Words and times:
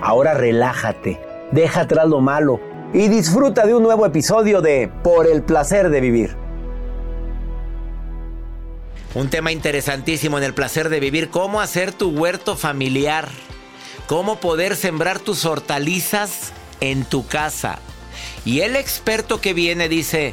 Ahora 0.00 0.34
relájate, 0.34 1.20
deja 1.50 1.80
atrás 1.80 2.06
lo 2.08 2.20
malo 2.20 2.60
y 2.92 3.08
disfruta 3.08 3.66
de 3.66 3.74
un 3.74 3.82
nuevo 3.82 4.06
episodio 4.06 4.60
de 4.60 4.88
Por 5.02 5.26
el 5.26 5.42
placer 5.42 5.90
de 5.90 6.00
vivir. 6.00 6.36
Un 9.14 9.28
tema 9.28 9.50
interesantísimo 9.50 10.38
en 10.38 10.44
el 10.44 10.54
placer 10.54 10.88
de 10.88 11.00
vivir, 11.00 11.30
cómo 11.30 11.60
hacer 11.60 11.92
tu 11.92 12.10
huerto 12.10 12.56
familiar, 12.56 13.28
cómo 14.06 14.38
poder 14.38 14.76
sembrar 14.76 15.18
tus 15.18 15.44
hortalizas 15.44 16.52
en 16.80 17.04
tu 17.04 17.26
casa. 17.26 17.78
Y 18.44 18.60
el 18.60 18.76
experto 18.76 19.40
que 19.40 19.52
viene 19.52 19.88
dice, 19.88 20.32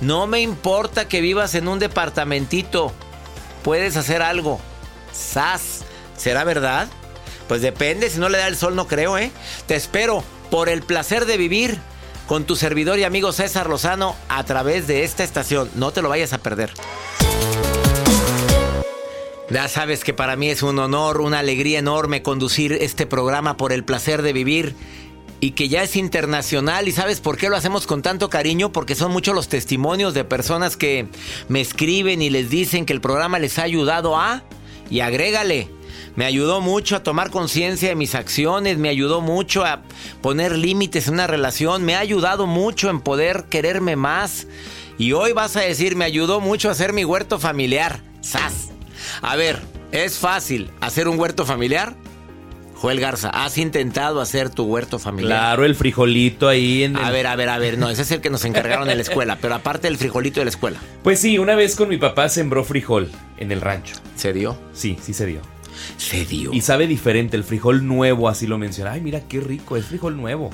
no 0.00 0.26
me 0.26 0.40
importa 0.40 1.06
que 1.06 1.20
vivas 1.20 1.54
en 1.54 1.68
un 1.68 1.78
departamentito, 1.78 2.92
puedes 3.62 3.96
hacer 3.96 4.22
algo. 4.22 4.58
¡Sas! 5.12 5.84
¿Será 6.16 6.44
verdad? 6.44 6.88
Pues 7.52 7.60
depende, 7.60 8.08
si 8.08 8.18
no 8.18 8.30
le 8.30 8.38
da 8.38 8.48
el 8.48 8.56
sol 8.56 8.74
no 8.74 8.88
creo, 8.88 9.18
¿eh? 9.18 9.30
Te 9.66 9.74
espero 9.74 10.24
por 10.50 10.70
el 10.70 10.80
placer 10.80 11.26
de 11.26 11.36
vivir 11.36 11.76
con 12.26 12.44
tu 12.44 12.56
servidor 12.56 12.98
y 12.98 13.04
amigo 13.04 13.30
César 13.30 13.68
Lozano 13.68 14.16
a 14.30 14.42
través 14.44 14.86
de 14.86 15.04
esta 15.04 15.22
estación. 15.22 15.68
No 15.74 15.90
te 15.90 16.00
lo 16.00 16.08
vayas 16.08 16.32
a 16.32 16.38
perder. 16.38 16.72
Ya 19.50 19.68
sabes 19.68 20.02
que 20.02 20.14
para 20.14 20.34
mí 20.34 20.48
es 20.48 20.62
un 20.62 20.78
honor, 20.78 21.20
una 21.20 21.40
alegría 21.40 21.78
enorme 21.78 22.22
conducir 22.22 22.72
este 22.72 23.04
programa 23.04 23.58
por 23.58 23.74
el 23.74 23.84
placer 23.84 24.22
de 24.22 24.32
vivir 24.32 24.74
y 25.40 25.50
que 25.50 25.68
ya 25.68 25.82
es 25.82 25.94
internacional. 25.94 26.88
¿Y 26.88 26.92
sabes 26.92 27.20
por 27.20 27.36
qué 27.36 27.50
lo 27.50 27.56
hacemos 27.56 27.86
con 27.86 28.00
tanto 28.00 28.30
cariño? 28.30 28.72
Porque 28.72 28.94
son 28.94 29.12
muchos 29.12 29.34
los 29.34 29.48
testimonios 29.48 30.14
de 30.14 30.24
personas 30.24 30.78
que 30.78 31.06
me 31.48 31.60
escriben 31.60 32.22
y 32.22 32.30
les 32.30 32.48
dicen 32.48 32.86
que 32.86 32.94
el 32.94 33.02
programa 33.02 33.38
les 33.38 33.58
ha 33.58 33.64
ayudado 33.64 34.16
a... 34.16 34.42
Y 34.90 35.00
agrégale, 35.00 35.70
me 36.16 36.24
ayudó 36.24 36.60
mucho 36.60 36.96
a 36.96 37.02
tomar 37.02 37.30
conciencia 37.30 37.88
de 37.88 37.94
mis 37.94 38.14
acciones, 38.14 38.78
me 38.78 38.88
ayudó 38.88 39.20
mucho 39.20 39.64
a 39.64 39.82
poner 40.20 40.56
límites 40.56 41.08
en 41.08 41.14
una 41.14 41.26
relación, 41.26 41.84
me 41.84 41.94
ha 41.94 42.00
ayudado 42.00 42.46
mucho 42.46 42.90
en 42.90 43.00
poder 43.00 43.44
quererme 43.48 43.96
más. 43.96 44.46
Y 44.98 45.12
hoy 45.12 45.32
vas 45.32 45.56
a 45.56 45.60
decir, 45.60 45.96
me 45.96 46.04
ayudó 46.04 46.40
mucho 46.40 46.68
a 46.68 46.72
hacer 46.72 46.92
mi 46.92 47.04
huerto 47.04 47.38
familiar. 47.38 48.00
¡Sas! 48.20 48.70
A 49.20 49.36
ver, 49.36 49.60
¿es 49.90 50.18
fácil 50.18 50.70
hacer 50.80 51.08
un 51.08 51.18
huerto 51.18 51.44
familiar? 51.44 51.94
Joel 52.82 52.98
Garza, 52.98 53.30
¿has 53.30 53.58
intentado 53.58 54.20
hacer 54.20 54.50
tu 54.50 54.64
huerto 54.64 54.98
familiar? 54.98 55.38
Claro, 55.38 55.64
el 55.64 55.76
frijolito 55.76 56.48
ahí 56.48 56.82
en 56.82 56.96
el... 56.96 57.04
A 57.04 57.12
ver, 57.12 57.28
a 57.28 57.36
ver, 57.36 57.48
a 57.48 57.58
ver, 57.58 57.78
no, 57.78 57.88
ese 57.88 58.02
es 58.02 58.10
el 58.10 58.20
que 58.20 58.28
nos 58.28 58.44
encargaron 58.44 58.90
en 58.90 58.96
la 58.96 59.02
escuela, 59.02 59.38
pero 59.40 59.54
aparte 59.54 59.86
del 59.86 59.96
frijolito 59.98 60.40
de 60.40 60.46
la 60.46 60.50
escuela. 60.50 60.80
Pues 61.04 61.20
sí, 61.20 61.38
una 61.38 61.54
vez 61.54 61.76
con 61.76 61.88
mi 61.88 61.96
papá 61.96 62.28
sembró 62.28 62.64
frijol 62.64 63.08
en 63.38 63.52
el 63.52 63.60
rancho. 63.60 63.94
¿Se 64.16 64.32
dio? 64.32 64.58
Sí, 64.72 64.98
sí 65.00 65.14
se 65.14 65.26
dio. 65.26 65.42
Se 65.96 66.24
dio. 66.24 66.52
Y 66.52 66.60
sabe 66.60 66.86
diferente, 66.86 67.36
el 67.36 67.44
frijol 67.44 67.86
nuevo, 67.86 68.28
así 68.28 68.46
lo 68.46 68.58
menciona. 68.58 68.92
Ay, 68.92 69.00
mira 69.00 69.20
qué 69.20 69.40
rico, 69.40 69.76
es 69.76 69.86
frijol 69.86 70.16
nuevo. 70.16 70.50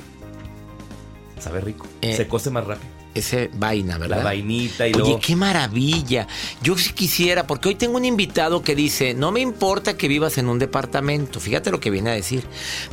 Sabe 1.39 1.61
rico. 1.61 1.87
Eh, 2.01 2.15
se 2.15 2.27
cose 2.27 2.49
más 2.49 2.65
rápido. 2.65 2.99
Ese 3.15 3.49
vaina, 3.55 3.97
¿verdad? 3.97 4.17
La 4.17 4.23
vainita 4.23 4.87
y 4.87 4.91
Oye, 4.91 4.99
luego... 4.99 5.19
qué 5.19 5.35
maravilla. 5.35 6.27
Yo 6.61 6.77
sí 6.77 6.93
quisiera, 6.93 7.47
porque 7.47 7.69
hoy 7.69 7.75
tengo 7.75 7.97
un 7.97 8.05
invitado 8.05 8.61
que 8.61 8.75
dice, 8.75 9.13
no 9.13 9.31
me 9.31 9.39
importa 9.39 9.97
que 9.97 10.07
vivas 10.07 10.37
en 10.37 10.47
un 10.47 10.59
departamento. 10.59 11.39
Fíjate 11.39 11.71
lo 11.71 11.79
que 11.79 11.89
viene 11.89 12.11
a 12.11 12.13
decir. 12.13 12.43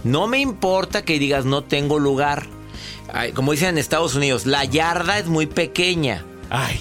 No 0.04 0.26
me 0.26 0.38
importa 0.38 1.04
que 1.04 1.18
digas 1.18 1.44
no 1.44 1.64
tengo 1.64 1.98
lugar. 1.98 2.46
Ay, 3.12 3.32
como 3.32 3.52
dicen 3.52 3.70
en 3.70 3.78
Estados 3.78 4.14
Unidos, 4.14 4.46
la 4.46 4.64
yarda 4.64 5.18
es 5.18 5.26
muy 5.26 5.46
pequeña. 5.46 6.24
Ay, 6.48 6.80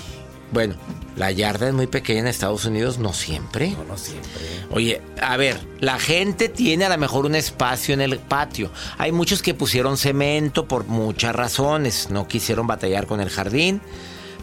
Bueno, 0.51 0.75
la 1.15 1.31
yarda 1.31 1.67
es 1.67 1.73
muy 1.73 1.87
pequeña 1.87 2.21
en 2.21 2.27
Estados 2.27 2.65
Unidos, 2.65 2.97
no 2.97 3.13
siempre. 3.13 3.71
no, 3.71 3.83
no 3.83 3.97
siempre. 3.97 4.31
Oye, 4.71 5.01
a 5.21 5.37
ver, 5.37 5.59
la 5.79 5.99
gente 5.99 6.49
tiene 6.49 6.85
a 6.85 6.89
lo 6.89 6.97
mejor 6.97 7.25
un 7.25 7.35
espacio 7.35 7.93
en 7.93 8.01
el 8.01 8.19
patio. 8.19 8.71
Hay 8.97 9.11
muchos 9.11 9.41
que 9.41 9.53
pusieron 9.53 9.97
cemento 9.97 10.67
por 10.67 10.85
muchas 10.85 11.35
razones. 11.35 12.09
No 12.09 12.27
quisieron 12.27 12.67
batallar 12.67 13.07
con 13.07 13.21
el 13.21 13.29
jardín. 13.29 13.81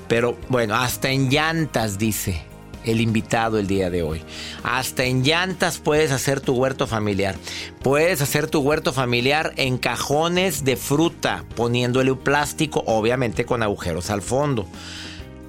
Pero 0.09 0.37
bueno, 0.49 0.75
hasta 0.75 1.11
en 1.11 1.31
llantas, 1.31 1.99
dice 1.99 2.43
el 2.85 3.01
invitado 3.01 3.59
el 3.59 3.67
día 3.67 3.91
de 3.91 4.03
hoy. 4.03 4.23
Hasta 4.63 5.05
en 5.05 5.23
llantas 5.23 5.79
puedes 5.79 6.11
hacer 6.11 6.41
tu 6.41 6.55
huerto 6.55 6.87
familiar. 6.87 7.37
Puedes 7.83 8.21
hacer 8.21 8.49
tu 8.49 8.61
huerto 8.61 8.93
familiar 8.93 9.53
en 9.57 9.79
cajones 9.79 10.65
de 10.65 10.77
fruta, 10.77 11.45
poniéndole 11.57 12.11
un 12.11 12.19
plástico, 12.19 12.83
obviamente 12.87 13.45
con 13.45 13.63
agujeros 13.63 14.11
al 14.11 14.23
fondo. 14.23 14.67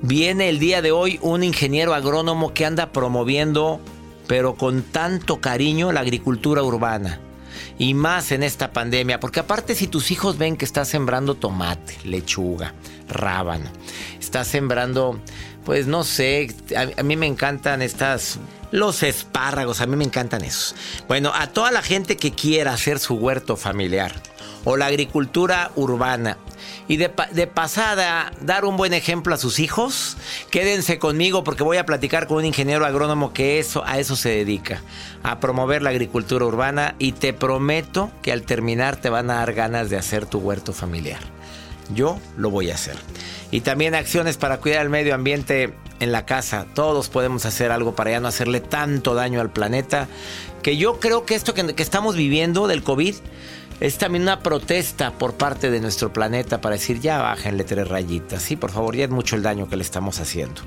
Viene 0.05 0.49
el 0.49 0.59
día 0.59 0.81
de 0.81 0.91
hoy 0.91 1.17
un 1.21 1.43
ingeniero 1.43 1.93
agrónomo 1.93 2.53
que 2.53 2.65
anda 2.65 2.91
promoviendo, 2.91 3.79
pero 4.27 4.55
con 4.55 4.81
tanto 4.81 5.39
cariño, 5.39 5.93
la 5.93 6.01
agricultura 6.01 6.61
urbana. 6.61 7.21
Y 7.77 7.93
más 7.93 8.33
en 8.33 8.43
esta 8.43 8.73
pandemia, 8.73 9.21
porque 9.21 9.39
aparte 9.39 9.75
si 9.75 9.87
tus 9.87 10.11
hijos 10.11 10.37
ven 10.37 10.57
que 10.57 10.65
estás 10.65 10.89
sembrando 10.89 11.35
tomate, 11.35 11.97
lechuga, 12.03 12.73
rábano, 13.07 13.69
estás 14.19 14.49
sembrando, 14.49 15.21
pues 15.63 15.87
no 15.87 16.03
sé, 16.03 16.53
a, 16.75 16.99
a 16.99 17.03
mí 17.03 17.15
me 17.15 17.25
encantan 17.25 17.81
estas, 17.81 18.39
los 18.71 19.03
espárragos, 19.03 19.79
a 19.79 19.85
mí 19.85 19.95
me 19.95 20.03
encantan 20.03 20.43
esos. 20.43 20.75
Bueno, 21.07 21.31
a 21.33 21.47
toda 21.47 21.71
la 21.71 21.81
gente 21.81 22.17
que 22.17 22.33
quiera 22.33 22.73
hacer 22.73 22.99
su 22.99 23.15
huerto 23.15 23.55
familiar 23.55 24.21
o 24.63 24.77
la 24.77 24.85
agricultura 24.87 25.71
urbana, 25.75 26.37
y 26.87 26.97
de, 26.97 27.09
pa- 27.09 27.27
de 27.31 27.47
pasada 27.47 28.31
dar 28.41 28.65
un 28.65 28.77
buen 28.77 28.93
ejemplo 28.93 29.33
a 29.33 29.37
sus 29.37 29.59
hijos, 29.59 30.17
quédense 30.49 30.99
conmigo 30.99 31.43
porque 31.43 31.63
voy 31.63 31.77
a 31.77 31.85
platicar 31.85 32.27
con 32.27 32.37
un 32.37 32.45
ingeniero 32.45 32.85
agrónomo 32.85 33.33
que 33.33 33.59
eso, 33.59 33.83
a 33.85 33.99
eso 33.99 34.15
se 34.15 34.29
dedica, 34.29 34.81
a 35.23 35.39
promover 35.39 35.81
la 35.81 35.89
agricultura 35.91 36.45
urbana 36.45 36.95
y 36.99 37.13
te 37.13 37.33
prometo 37.33 38.11
que 38.21 38.31
al 38.31 38.43
terminar 38.43 38.97
te 38.97 39.09
van 39.09 39.29
a 39.29 39.35
dar 39.35 39.53
ganas 39.53 39.89
de 39.89 39.97
hacer 39.97 40.25
tu 40.25 40.39
huerto 40.39 40.73
familiar. 40.73 41.19
Yo 41.93 42.17
lo 42.37 42.49
voy 42.49 42.71
a 42.71 42.75
hacer. 42.75 42.95
Y 43.51 43.61
también 43.61 43.93
acciones 43.93 44.37
para 44.37 44.57
cuidar 44.59 44.81
el 44.83 44.89
medio 44.89 45.13
ambiente 45.13 45.73
en 45.99 46.11
la 46.11 46.25
casa. 46.25 46.65
Todos 46.73 47.09
podemos 47.09 47.45
hacer 47.45 47.71
algo 47.71 47.93
para 47.93 48.11
ya 48.11 48.19
no 48.19 48.27
hacerle 48.29 48.61
tanto 48.61 49.13
daño 49.13 49.41
al 49.41 49.51
planeta. 49.51 50.07
Que 50.63 50.77
yo 50.77 50.99
creo 50.99 51.25
que 51.25 51.35
esto 51.35 51.53
que 51.53 51.73
estamos 51.83 52.15
viviendo 52.15 52.67
del 52.67 52.83
COVID 52.83 53.15
es 53.79 53.97
también 53.97 54.23
una 54.23 54.39
protesta 54.39 55.11
por 55.11 55.33
parte 55.33 55.69
de 55.69 55.79
nuestro 55.79 56.13
planeta 56.13 56.61
para 56.61 56.75
decir 56.75 56.99
ya 56.99 57.21
bájenle 57.21 57.63
tres 57.63 57.87
rayitas, 57.87 58.41
sí, 58.41 58.55
por 58.55 58.71
favor, 58.71 58.95
ya 58.95 59.05
es 59.05 59.09
mucho 59.09 59.35
el 59.35 59.43
daño 59.43 59.67
que 59.67 59.75
le 59.75 59.83
estamos 59.83 60.19
haciendo. 60.19 60.61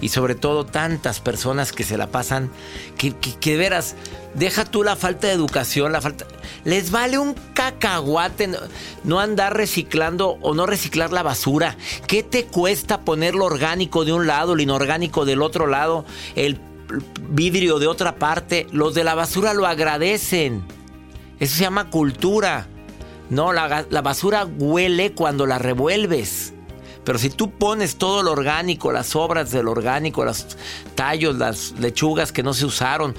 Y 0.00 0.08
sobre 0.08 0.34
todo 0.34 0.64
tantas 0.64 1.20
personas 1.20 1.72
que 1.72 1.84
se 1.84 1.96
la 1.96 2.08
pasan, 2.08 2.50
que, 2.96 3.14
que, 3.14 3.56
veras, 3.56 3.94
deja 4.34 4.64
tú 4.64 4.82
la 4.82 4.96
falta 4.96 5.26
de 5.26 5.34
educación, 5.34 5.92
la 5.92 6.00
falta... 6.00 6.26
Les 6.64 6.90
vale 6.90 7.18
un 7.18 7.34
cacahuate 7.54 8.46
no, 8.46 8.58
no 9.04 9.20
andar 9.20 9.56
reciclando 9.56 10.38
o 10.40 10.54
no 10.54 10.66
reciclar 10.66 11.12
la 11.12 11.22
basura. 11.22 11.76
¿Qué 12.06 12.22
te 12.22 12.44
cuesta 12.44 13.00
poner 13.00 13.34
lo 13.34 13.44
orgánico 13.44 14.04
de 14.04 14.12
un 14.12 14.26
lado, 14.26 14.54
lo 14.54 14.62
inorgánico 14.62 15.24
del 15.24 15.42
otro 15.42 15.66
lado, 15.66 16.04
el 16.36 16.60
vidrio 17.28 17.78
de 17.78 17.86
otra 17.86 18.16
parte? 18.16 18.66
Los 18.70 18.94
de 18.94 19.04
la 19.04 19.14
basura 19.14 19.54
lo 19.54 19.66
agradecen. 19.66 20.81
Eso 21.42 21.56
se 21.56 21.62
llama 21.62 21.90
cultura. 21.90 22.68
No, 23.28 23.52
la, 23.52 23.84
basura 24.00 24.44
huele 24.44 25.12
cuando 25.12 25.44
la 25.44 25.58
revuelves. 25.58 26.54
Pero 27.02 27.18
si 27.18 27.30
tú 27.30 27.50
pones 27.50 27.96
todo 27.96 28.22
lo 28.22 28.30
orgánico, 28.30 28.92
las 28.92 29.16
obras 29.16 29.50
del 29.50 29.66
orgánico, 29.66 30.24
los 30.24 30.56
tallos, 30.94 31.34
las 31.38 31.72
lechugas 31.80 32.30
que 32.30 32.44
no 32.44 32.54
se 32.54 32.64
usaron, 32.64 33.16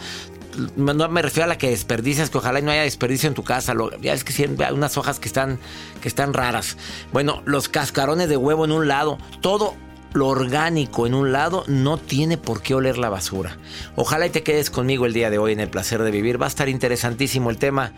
no 0.77 1.09
me 1.09 1.21
refiero 1.21 1.43
a 1.43 1.47
la 1.47 1.57
que 1.57 1.71
desperdicias, 1.71 2.29
que 2.29 2.37
ojalá 2.37 2.61
no 2.61 2.71
haya 2.71 2.83
desperdicio 2.83 3.27
en 3.27 3.35
tu 3.35 3.43
casa. 3.43 3.73
Lo, 3.73 3.91
ya 3.99 4.13
es 4.13 4.23
que 4.23 4.41
hay 4.41 4.73
unas 4.73 4.97
hojas 4.97 5.19
que 5.19 5.27
están, 5.27 5.59
que 6.01 6.07
están 6.07 6.33
raras. 6.33 6.77
Bueno, 7.11 7.41
los 7.43 7.67
cascarones 7.67 8.29
de 8.29 8.37
huevo 8.37 8.63
en 8.63 8.71
un 8.71 8.87
lado, 8.87 9.17
todo 9.41 9.75
lo 10.13 10.27
orgánico 10.27 11.07
en 11.07 11.13
un 11.13 11.31
lado 11.31 11.63
no 11.67 11.97
tiene 11.97 12.37
por 12.37 12.61
qué 12.61 12.75
oler 12.75 12.97
la 12.97 13.09
basura. 13.09 13.57
Ojalá 13.95 14.27
y 14.27 14.29
te 14.29 14.43
quedes 14.43 14.69
conmigo 14.69 15.05
el 15.05 15.13
día 15.13 15.29
de 15.29 15.37
hoy 15.37 15.53
en 15.53 15.59
el 15.59 15.69
placer 15.69 16.01
de 16.03 16.11
vivir. 16.11 16.41
Va 16.41 16.45
a 16.45 16.49
estar 16.49 16.69
interesantísimo 16.69 17.49
el 17.49 17.57
tema. 17.57 17.91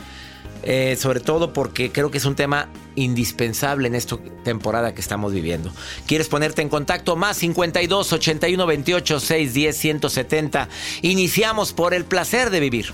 Eh, 0.68 0.98
sobre 1.00 1.20
todo 1.20 1.54
porque 1.54 1.92
creo 1.92 2.10
que 2.10 2.18
es 2.18 2.26
un 2.26 2.34
tema 2.34 2.70
indispensable 2.96 3.88
en 3.88 3.94
esta 3.94 4.18
temporada 4.44 4.96
que 4.96 5.02
estamos 5.02 5.32
viviendo. 5.32 5.72
¿Quieres 6.08 6.28
ponerte 6.28 6.64
en 6.64 6.70
contacto? 6.70 7.16
Más 7.16 7.38
52 7.38 8.14
81 8.14 8.66
28 8.66 9.20
610 9.20 9.78
170. 9.78 10.70
Iniciamos 11.04 11.72
por 11.72 11.94
el 11.94 12.06
placer 12.06 12.50
de 12.50 12.60
vivir 12.62 12.94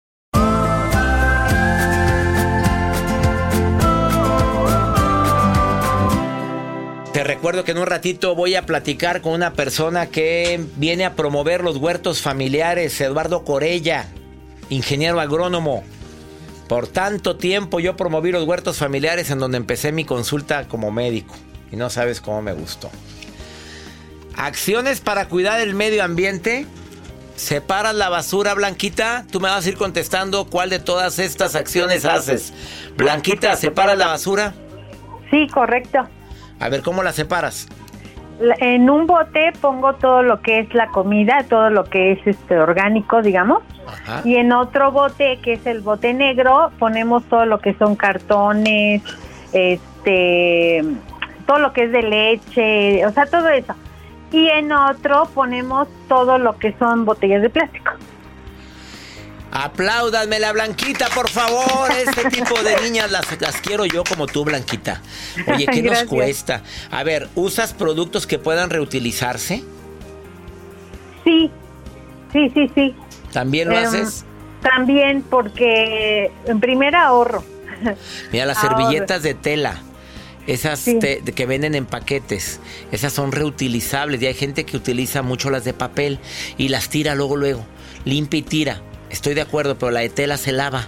Recuerdo 7.41 7.63
que 7.63 7.71
en 7.71 7.79
un 7.79 7.87
ratito 7.87 8.35
voy 8.35 8.53
a 8.53 8.67
platicar 8.67 9.21
con 9.21 9.33
una 9.33 9.53
persona 9.53 10.05
que 10.05 10.63
viene 10.75 11.05
a 11.05 11.15
promover 11.15 11.63
los 11.63 11.77
huertos 11.77 12.21
familiares, 12.21 13.01
Eduardo 13.01 13.43
Corella, 13.43 14.05
ingeniero 14.69 15.19
agrónomo. 15.19 15.83
Por 16.69 16.85
tanto 16.85 17.37
tiempo 17.37 17.79
yo 17.79 17.97
promoví 17.97 18.31
los 18.31 18.43
huertos 18.43 18.77
familiares 18.77 19.31
en 19.31 19.39
donde 19.39 19.57
empecé 19.57 19.91
mi 19.91 20.05
consulta 20.05 20.67
como 20.67 20.91
médico. 20.91 21.33
Y 21.71 21.77
no 21.77 21.89
sabes 21.89 22.21
cómo 22.21 22.43
me 22.43 22.53
gustó. 22.53 22.91
Acciones 24.37 25.01
para 25.01 25.27
cuidar 25.27 25.61
el 25.61 25.73
medio 25.73 26.03
ambiente. 26.03 26.67
Separas 27.37 27.95
la 27.95 28.09
basura, 28.09 28.53
Blanquita. 28.53 29.25
Tú 29.31 29.39
me 29.39 29.49
vas 29.49 29.65
a 29.65 29.69
ir 29.69 29.77
contestando 29.77 30.45
cuál 30.45 30.69
de 30.69 30.77
todas 30.77 31.17
estas 31.17 31.55
acciones 31.55 32.05
haces. 32.05 32.53
Blanquita, 32.97 33.55
¿separas 33.55 33.97
la 33.97 34.05
basura? 34.05 34.53
Sí, 35.31 35.47
correcto. 35.51 36.07
A 36.61 36.69
ver, 36.69 36.81
¿cómo 36.83 37.01
la 37.03 37.11
separas? 37.11 37.67
En 38.59 38.89
un 38.89 39.07
bote 39.07 39.51
pongo 39.61 39.93
todo 39.93 40.23
lo 40.23 40.41
que 40.41 40.59
es 40.59 40.73
la 40.73 40.87
comida, 40.87 41.45
todo 41.49 41.69
lo 41.69 41.83
que 41.83 42.13
es 42.13 42.19
este 42.25 42.59
orgánico, 42.59 43.21
digamos. 43.21 43.63
Ajá. 43.87 44.21
Y 44.23 44.35
en 44.35 44.51
otro 44.51 44.91
bote, 44.91 45.39
que 45.43 45.53
es 45.53 45.65
el 45.65 45.81
bote 45.81 46.13
negro, 46.13 46.71
ponemos 46.79 47.23
todo 47.25 47.45
lo 47.45 47.59
que 47.59 47.73
son 47.75 47.95
cartones, 47.95 49.03
este, 49.53 50.83
todo 51.45 51.59
lo 51.59 51.73
que 51.73 51.83
es 51.83 51.91
de 51.91 52.03
leche, 52.03 53.05
o 53.05 53.11
sea, 53.11 53.25
todo 53.25 53.49
eso. 53.49 53.73
Y 54.31 54.47
en 54.47 54.71
otro 54.71 55.27
ponemos 55.33 55.87
todo 56.07 56.37
lo 56.37 56.57
que 56.57 56.73
son 56.79 57.05
botellas 57.05 57.41
de 57.41 57.49
plástico. 57.49 57.91
Apláudanme 59.51 60.39
la 60.39 60.53
Blanquita, 60.53 61.09
por 61.09 61.29
favor. 61.29 61.91
Este 61.91 62.29
tipo 62.29 62.61
de 62.63 62.79
niñas 62.81 63.11
las, 63.11 63.25
las 63.41 63.57
quiero 63.57 63.85
yo 63.85 64.03
como 64.03 64.25
tú, 64.25 64.45
Blanquita. 64.45 65.01
Oye, 65.47 65.65
¿qué 65.65 65.81
nos 65.83 66.03
cuesta? 66.03 66.63
A 66.89 67.03
ver, 67.03 67.27
¿usas 67.35 67.73
productos 67.73 68.25
que 68.25 68.39
puedan 68.39 68.69
reutilizarse? 68.69 69.63
Sí, 71.23 71.51
sí, 72.31 72.51
sí, 72.53 72.71
sí. 72.73 72.95
¿También 73.33 73.69
lo 73.69 73.77
um, 73.77 73.85
haces? 73.85 74.25
También, 74.61 75.21
porque 75.23 76.31
en 76.45 76.59
primer 76.59 76.95
ahorro. 76.95 77.43
Mira, 78.31 78.45
las 78.45 78.57
ahorro. 78.63 78.77
servilletas 78.77 79.21
de 79.23 79.33
tela. 79.33 79.81
Esas 80.47 80.79
sí. 80.79 80.97
te, 80.99 81.21
que 81.21 81.45
venden 81.45 81.75
en 81.75 81.85
paquetes, 81.85 82.59
esas 82.91 83.13
son 83.13 83.31
reutilizables 83.31 84.21
y 84.23 84.25
hay 84.25 84.33
gente 84.33 84.65
que 84.65 84.75
utiliza 84.75 85.21
mucho 85.21 85.51
las 85.51 85.65
de 85.65 85.73
papel 85.73 86.17
y 86.57 86.69
las 86.69 86.89
tira 86.89 87.13
luego, 87.13 87.35
luego, 87.35 87.63
limpia 88.05 88.39
y 88.39 88.41
tira. 88.41 88.81
Estoy 89.11 89.33
de 89.33 89.41
acuerdo, 89.41 89.77
pero 89.77 89.91
la 89.91 89.99
de 89.99 90.09
tela 90.09 90.37
se 90.37 90.51
lava. 90.51 90.87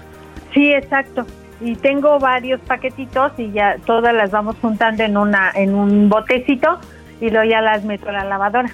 Sí, 0.54 0.72
exacto. 0.72 1.26
Y 1.62 1.76
tengo 1.76 2.20
varios 2.20 2.60
paquetitos 2.62 3.32
y 3.38 3.52
ya 3.52 3.78
todas 3.86 4.14
las 4.14 4.32
vamos 4.32 4.56
juntando 4.62 5.04
en 5.04 5.18
una 5.18 5.52
en 5.54 5.74
un 5.76 6.10
botecito 6.10 6.80
y 7.22 7.30
luego 7.30 7.50
ya 7.50 7.62
las 7.62 7.84
meto 7.84 8.10
a 8.10 8.14
la 8.14 8.24
lavadora. 8.24 8.70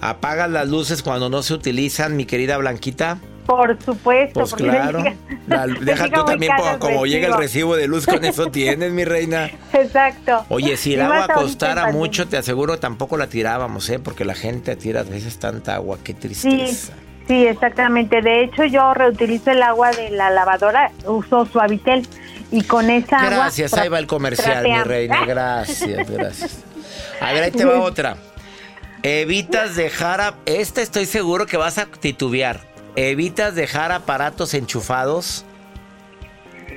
¿Apagas 0.00 0.50
las 0.50 0.68
luces 0.68 1.02
cuando 1.02 1.28
no 1.28 1.42
se 1.42 1.54
utilizan, 1.54 2.16
mi 2.16 2.26
querida 2.26 2.58
Blanquita? 2.58 3.18
Por 3.46 3.80
supuesto. 3.80 4.40
Pues 4.40 4.54
claro. 4.54 4.98
Llega, 4.98 5.16
la, 5.46 5.66
deja 5.66 6.10
tú 6.10 6.24
también 6.24 6.52
como, 6.56 6.78
como 6.78 7.06
llega 7.06 7.28
el 7.28 7.34
recibo 7.34 7.76
de 7.76 7.86
luz, 7.86 8.06
con 8.06 8.24
eso 8.24 8.46
tienes, 8.46 8.92
mi 8.92 9.04
reina. 9.04 9.50
Exacto. 9.72 10.44
Oye, 10.48 10.76
si 10.76 10.94
el 10.94 11.02
agua 11.02 11.28
costara 11.32 11.92
mucho, 11.92 12.26
te 12.26 12.36
aseguro, 12.36 12.78
tampoco 12.78 13.16
la 13.16 13.28
tirábamos, 13.28 13.88
¿eh? 13.90 13.98
Porque 13.98 14.24
la 14.24 14.34
gente 14.34 14.74
tira 14.76 15.00
a 15.00 15.04
veces 15.04 15.38
tanta 15.38 15.76
agua, 15.76 15.98
qué 16.02 16.12
tristeza. 16.12 16.92
Sí. 16.92 17.05
Sí, 17.26 17.46
exactamente. 17.46 18.22
De 18.22 18.44
hecho, 18.44 18.64
yo 18.64 18.94
reutilizo 18.94 19.50
el 19.50 19.62
agua 19.62 19.90
de 19.90 20.10
la 20.10 20.30
lavadora, 20.30 20.92
uso 21.06 21.46
Suavitel 21.46 22.06
y 22.52 22.62
con 22.62 22.88
esa 22.90 23.18
gracias, 23.18 23.32
agua... 23.32 23.44
Gracias, 23.44 23.72
ahí 23.74 23.88
va 23.88 23.98
el 23.98 24.06
comercial, 24.06 24.64
mi 24.64 24.82
reina. 24.82 25.24
Gracias, 25.26 26.10
gracias. 26.10 26.64
A 27.20 27.32
ver, 27.32 27.42
ahí 27.44 27.50
te 27.50 27.64
va 27.64 27.80
otra. 27.80 28.16
Evitas 29.02 29.74
dejar 29.74 30.20
a... 30.20 30.34
Esta 30.46 30.82
estoy 30.82 31.06
seguro 31.06 31.46
que 31.46 31.56
vas 31.56 31.78
a 31.78 31.86
titubear. 31.86 32.60
¿evitas 32.96 33.54
dejar 33.54 33.92
aparatos 33.92 34.54
enchufados? 34.54 35.44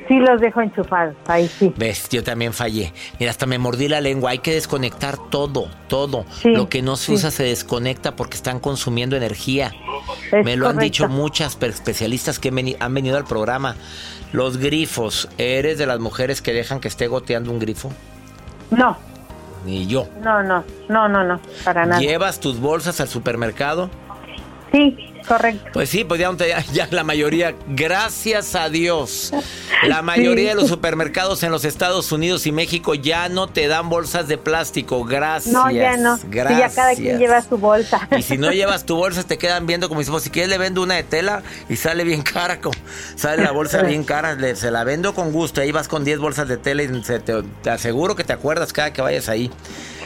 Sí, 0.09 0.17
los 0.19 0.41
dejo 0.41 0.59
enchufados, 0.61 1.15
ahí 1.27 1.47
sí. 1.47 1.71
Ves, 1.77 2.09
yo 2.09 2.23
también 2.23 2.51
fallé. 2.51 2.91
Mira, 3.19 3.29
hasta 3.31 3.45
me 3.45 3.59
mordí 3.59 3.87
la 3.87 4.01
lengua. 4.01 4.31
Hay 4.31 4.39
que 4.39 4.53
desconectar 4.55 5.17
todo, 5.29 5.69
todo. 5.87 6.25
Sí, 6.41 6.49
Lo 6.49 6.67
que 6.67 6.81
no 6.81 6.95
se 6.97 7.05
sí. 7.05 7.13
usa 7.13 7.29
se 7.31 7.43
desconecta 7.43 8.15
porque 8.15 8.35
están 8.35 8.59
consumiendo 8.59 9.15
energía. 9.15 9.71
Es 10.31 10.43
me 10.43 10.57
lo 10.57 10.67
han 10.67 10.79
dicho 10.79 11.07
muchas 11.07 11.55
especialistas 11.61 12.39
que 12.39 12.49
han 12.79 12.93
venido 12.95 13.17
al 13.17 13.25
programa. 13.25 13.75
Los 14.33 14.57
grifos. 14.57 15.29
¿Eres 15.37 15.77
de 15.77 15.85
las 15.85 15.99
mujeres 15.99 16.41
que 16.41 16.53
dejan 16.53 16.79
que 16.79 16.87
esté 16.87 17.05
goteando 17.07 17.51
un 17.51 17.59
grifo? 17.59 17.91
No, 18.71 18.97
Ni 19.65 19.85
yo. 19.85 20.07
no, 20.23 20.41
no, 20.41 20.63
no, 20.89 21.07
no, 21.07 21.23
no, 21.23 21.39
para 21.63 21.85
nada. 21.85 22.01
¿Llevas 22.01 22.39
tus 22.39 22.59
bolsas 22.59 22.99
al 22.99 23.07
supermercado? 23.09 23.89
Sí, 24.71 25.08
correcto. 25.27 25.69
Pues 25.73 25.89
sí, 25.89 26.03
pues 26.03 26.19
ya, 26.19 26.31
ya 26.73 26.87
la 26.91 27.03
mayoría, 27.03 27.55
gracias 27.67 28.55
a 28.55 28.69
Dios, 28.69 29.31
la 29.83 30.01
mayoría 30.01 30.49
de 30.49 30.55
los 30.55 30.67
supermercados 30.67 31.43
en 31.43 31.51
los 31.51 31.65
Estados 31.65 32.11
Unidos 32.11 32.45
y 32.47 32.51
México 32.51 32.93
ya 32.95 33.29
no 33.29 33.47
te 33.47 33.67
dan 33.67 33.89
bolsas 33.89 34.27
de 34.27 34.37
plástico. 34.37 35.03
Gracias. 35.03 35.53
No, 35.53 35.69
ya 35.71 35.97
no. 35.97 36.17
Sí, 36.17 36.23
Gracias. 36.29 36.59
ya 36.59 36.75
cada 36.81 36.95
quien 36.95 37.19
lleva 37.19 37.41
su 37.41 37.57
bolsa. 37.57 38.07
Y 38.17 38.21
si 38.21 38.37
no 38.37 38.51
llevas 38.51 38.85
tu 38.85 38.95
bolsa, 38.95 39.23
te 39.23 39.37
quedan 39.37 39.65
viendo 39.67 39.89
como 39.89 40.03
si, 40.03 40.11
si 40.19 40.29
quieres 40.29 40.49
le 40.49 40.57
vendo 40.57 40.81
una 40.81 40.95
de 40.95 41.03
tela 41.03 41.43
y 41.69 41.75
sale 41.75 42.03
bien 42.03 42.21
cara. 42.21 42.61
como- 42.61 42.75
sale 43.15 43.43
la 43.43 43.51
bolsa 43.51 43.81
bien 43.83 44.03
cara, 44.03 44.35
le- 44.35 44.55
se 44.55 44.71
la 44.71 44.83
vendo 44.83 45.13
con 45.13 45.31
gusto. 45.31 45.61
Ahí 45.61 45.71
vas 45.71 45.87
con 45.87 46.03
10 46.03 46.19
bolsas 46.19 46.47
de 46.47 46.57
tela 46.57 46.83
y 46.83 47.03
se 47.03 47.19
te, 47.19 47.33
te 47.61 47.69
aseguro 47.69 48.15
que 48.15 48.23
te 48.23 48.33
acuerdas 48.33 48.73
cada 48.73 48.91
que 48.93 49.01
vayas 49.01 49.29
ahí. 49.29 49.49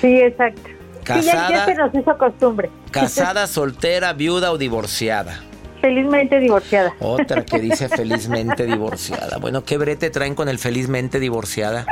Sí, 0.02 0.20
exacto. 0.20 0.70
Sí, 1.06 1.22
ya, 1.22 1.22
ya 1.24 1.32
Casada. 1.50 1.66
se 1.66 1.76
nos 1.76 1.96
hizo 1.96 2.18
costumbre. 2.18 2.70
Casada, 2.92 3.48
soltera, 3.48 4.14
viuda 4.14 4.52
o 4.52 4.58
divorciada. 4.58 5.40
Felizmente 5.82 6.40
divorciada. 6.40 6.94
Otra 7.00 7.44
que 7.44 7.60
dice 7.60 7.90
felizmente 7.96 8.66
divorciada. 8.66 9.38
Bueno, 9.38 9.64
¿qué 9.66 9.78
brete 9.78 10.10
traen 10.10 10.34
con 10.36 10.48
el 10.50 10.58
felizmente 10.60 11.20
divorciada? 11.20 11.86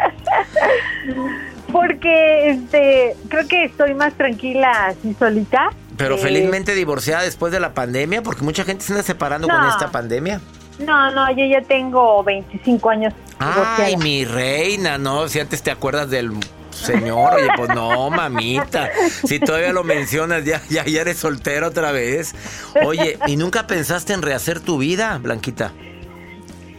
Porque 1.71 2.49
este, 2.49 3.15
creo 3.29 3.47
que 3.47 3.65
estoy 3.65 3.93
más 3.93 4.13
tranquila 4.13 4.87
así 4.87 5.13
solita. 5.17 5.69
Pero 5.97 6.15
Eh, 6.15 6.19
felizmente 6.19 6.73
divorciada 6.75 7.23
después 7.23 7.51
de 7.53 7.59
la 7.59 7.73
pandemia, 7.73 8.21
porque 8.23 8.43
mucha 8.43 8.63
gente 8.63 8.83
se 8.83 8.91
anda 8.93 9.03
separando 9.03 9.47
con 9.47 9.63
esta 9.67 9.91
pandemia. 9.91 10.41
No, 10.79 11.11
no, 11.11 11.29
yo 11.31 11.45
ya 11.45 11.61
tengo 11.61 12.23
25 12.23 12.89
años 12.89 13.13
Ay, 13.39 13.49
divorciada. 13.53 13.97
mi 14.03 14.25
reina, 14.25 14.97
no, 14.97 15.27
si 15.27 15.39
antes 15.39 15.61
te 15.61 15.69
acuerdas 15.71 16.09
del 16.09 16.31
señor, 16.71 17.33
oye, 17.35 17.47
pues 17.55 17.69
no, 17.69 18.09
mamita. 18.09 18.89
Si 19.25 19.39
todavía 19.39 19.73
lo 19.73 19.83
mencionas, 19.83 20.43
ya, 20.45 20.61
ya, 20.69 20.85
ya 20.85 21.01
eres 21.01 21.17
soltera 21.17 21.67
otra 21.67 21.91
vez. 21.91 22.35
Oye, 22.85 23.17
¿y 23.27 23.37
nunca 23.37 23.67
pensaste 23.67 24.13
en 24.13 24.21
rehacer 24.21 24.59
tu 24.59 24.77
vida, 24.77 25.19
Blanquita? 25.21 25.71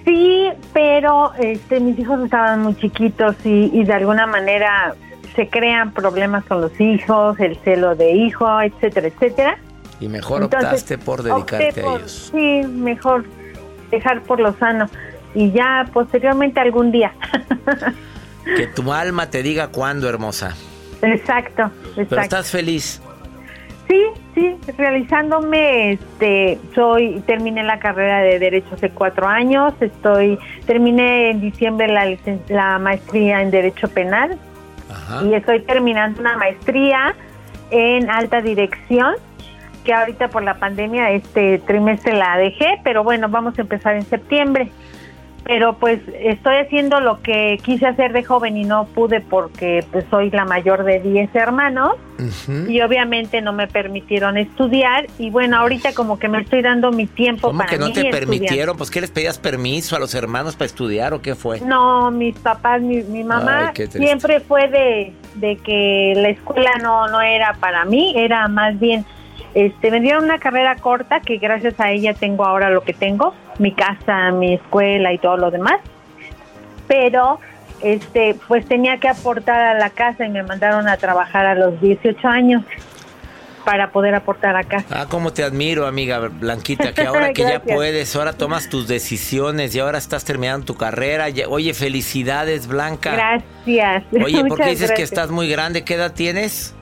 Sí, 0.04 0.49
pero 0.72 1.32
este, 1.38 1.78
mis 1.80 1.99
hijos 1.99 2.25
estaban 2.25 2.62
muy 2.62 2.75
chiquitos 2.76 3.37
y, 3.44 3.70
y 3.72 3.84
de 3.84 3.92
alguna 3.92 4.26
manera 4.26 4.94
se 5.37 5.49
crean 5.49 5.92
problemas 5.92 6.44
con 6.44 6.61
los 6.61 6.78
hijos, 6.80 7.38
el 7.40 7.56
celo 7.58 7.94
de 7.94 8.12
hijo, 8.12 8.61
etcétera, 8.61 9.08
etcétera. 9.08 9.58
Y 10.00 10.08
mejor 10.08 10.42
Entonces, 10.42 10.68
optaste 10.68 10.99
por 10.99 11.22
dedicarte 11.22 11.80
a 11.80 11.94
ellos. 11.94 12.32
Sí, 12.32 12.66
mejor 12.66 13.25
dejar 13.90 14.22
por 14.22 14.40
lo 14.40 14.52
sano 14.54 14.88
y 15.34 15.52
ya 15.52 15.88
posteriormente 15.92 16.61
algún 16.61 16.90
día. 16.90 17.12
Que 18.44 18.66
tu 18.66 18.92
alma 18.92 19.30
te 19.30 19.42
diga 19.42 19.68
cuándo, 19.68 20.08
hermosa. 20.08 20.54
exacto, 21.02 21.70
Pero 21.94 22.02
exacto. 22.02 22.22
estás 22.22 22.50
feliz. 22.50 23.00
Sí, 23.88 24.02
sí, 24.34 24.56
realizándome, 24.78 25.92
este, 25.92 26.58
soy, 26.75 27.20
terminé 27.26 27.62
la 27.62 27.78
carrera 27.78 28.20
de 28.20 28.38
Derecho 28.38 28.75
hace 28.75 28.88
cuatro 28.90 29.26
años, 29.26 29.75
estoy, 29.80 30.38
terminé 30.66 31.30
en 31.30 31.40
diciembre 31.40 31.88
la, 31.88 32.16
la 32.49 32.78
maestría 32.78 33.42
en 33.42 33.50
Derecho 33.50 33.88
Penal 33.88 34.38
y 35.25 35.34
estoy 35.34 35.61
terminando 35.61 36.20
una 36.20 36.37
maestría 36.37 37.14
en 37.70 38.08
Alta 38.08 38.40
Dirección, 38.40 39.14
que 39.84 39.92
ahorita 39.92 40.28
por 40.28 40.42
la 40.42 40.54
pandemia 40.54 41.11
este 41.11 41.58
trimestre 41.58 42.14
la 42.14 42.37
dejé, 42.37 42.80
pero 42.84 43.02
bueno, 43.02 43.28
vamos 43.28 43.58
a 43.58 43.62
empezar 43.62 43.96
en 43.96 44.04
septiembre. 44.04 44.70
Pero 45.44 45.75
pues 45.75 46.00
estoy 46.20 46.56
haciendo 46.56 47.00
lo 47.00 47.20
que 47.20 47.58
quise 47.62 47.87
hacer 47.87 48.12
de 48.12 48.22
joven 48.22 48.56
y 48.56 48.64
no 48.64 48.87
pude 48.87 49.20
porque 49.20 49.84
pues 49.90 50.04
soy 50.11 50.30
la 50.30 50.44
mayor 50.44 50.84
de 50.84 51.00
10 51.00 51.34
hermanos 51.34 51.94
y 52.68 52.80
obviamente 52.80 53.40
no 53.40 53.52
me 53.52 53.66
permitieron 53.66 54.37
estudiar 54.37 55.06
y 55.18 55.30
bueno, 55.30 55.58
ahorita 55.58 55.92
como 55.94 56.18
que 56.18 56.28
me 56.28 56.42
estoy 56.42 56.62
dando 56.62 56.92
mi 56.92 57.06
tiempo 57.06 57.49
¿Cómo 57.49 57.58
para 57.58 57.70
que 57.70 57.78
no 57.78 57.87
mí 57.87 57.92
te 57.92 58.04
permitieron? 58.11 58.76
Pues 58.76 58.90
que 58.90 59.00
les 59.00 59.11
pedías 59.11 59.38
permiso 59.38 59.96
a 59.96 59.99
los 59.99 60.14
hermanos 60.14 60.54
para 60.54 60.66
estudiar 60.66 61.12
o 61.14 61.22
qué 61.22 61.34
fue? 61.34 61.61
No, 61.61 62.11
mis 62.11 62.38
papás, 62.38 62.80
mi, 62.80 63.02
mi 63.02 63.25
mamá 63.25 63.72
Ay, 63.76 63.87
siempre 63.88 64.40
fue 64.40 64.68
de, 64.68 65.12
de 65.34 65.56
que 65.56 66.12
la 66.16 66.28
escuela 66.28 66.70
no, 66.80 67.08
no 67.08 67.20
era 67.20 67.54
para 67.54 67.84
mí, 67.84 68.12
era 68.16 68.46
más 68.49 68.78
bien, 68.78 69.04
este, 69.54 69.90
me 69.90 70.00
dieron 70.00 70.25
una 70.25 70.38
carrera 70.38 70.76
corta 70.76 71.21
que 71.21 71.38
gracias 71.38 71.78
a 71.78 71.90
ella 71.90 72.14
tengo 72.14 72.44
ahora 72.44 72.71
lo 72.71 72.82
que 72.82 72.94
tengo, 72.94 73.35
mi 73.59 73.73
casa, 73.73 74.30
mi 74.30 74.54
escuela 74.54 75.12
y 75.12 75.18
todo 75.18 75.37
lo 75.37 75.50
demás, 75.50 75.80
pero 76.87 77.38
este, 77.82 78.37
pues 78.49 78.66
tenía 78.66 78.99
que 78.99 79.09
aportar 79.09 79.61
a 79.61 79.78
la 79.78 79.90
casa 79.90 80.25
y 80.25 80.30
me 80.30 80.42
mandaron 80.42 80.88
a 80.88 80.97
trabajar 80.97 81.47
a 81.47 81.54
los 81.54 81.80
18 81.80 82.28
años 82.28 82.62
para 83.64 83.90
poder 83.90 84.14
aportar 84.14 84.56
a 84.56 84.64
casa. 84.64 84.87
Ah, 84.90 85.06
cómo 85.09 85.32
te 85.32 85.44
admiro, 85.44 85.87
amiga 85.87 86.18
Blanquita, 86.18 86.92
que 86.92 87.02
ahora 87.02 87.32
que 87.35 87.42
ya 87.42 87.62
puedes, 87.62 88.14
ahora 88.16 88.32
tomas 88.32 88.68
tus 88.68 88.88
decisiones 88.88 89.75
y 89.75 89.80
ahora 89.80 89.99
estás 89.99 90.25
terminando 90.25 90.66
tu 90.66 90.76
carrera. 90.76 91.26
Oye, 91.49 91.75
felicidades, 91.75 92.66
Blanca. 92.66 93.12
Gracias. 93.12 94.04
Oye, 94.25 94.44
¿por 94.44 94.59
qué 94.59 94.71
dices 94.71 94.92
que 94.92 95.02
estás 95.02 95.30
muy 95.30 95.49
grande? 95.49 95.85
¿Qué 95.85 95.94
edad 95.94 96.12
tienes? 96.12 96.75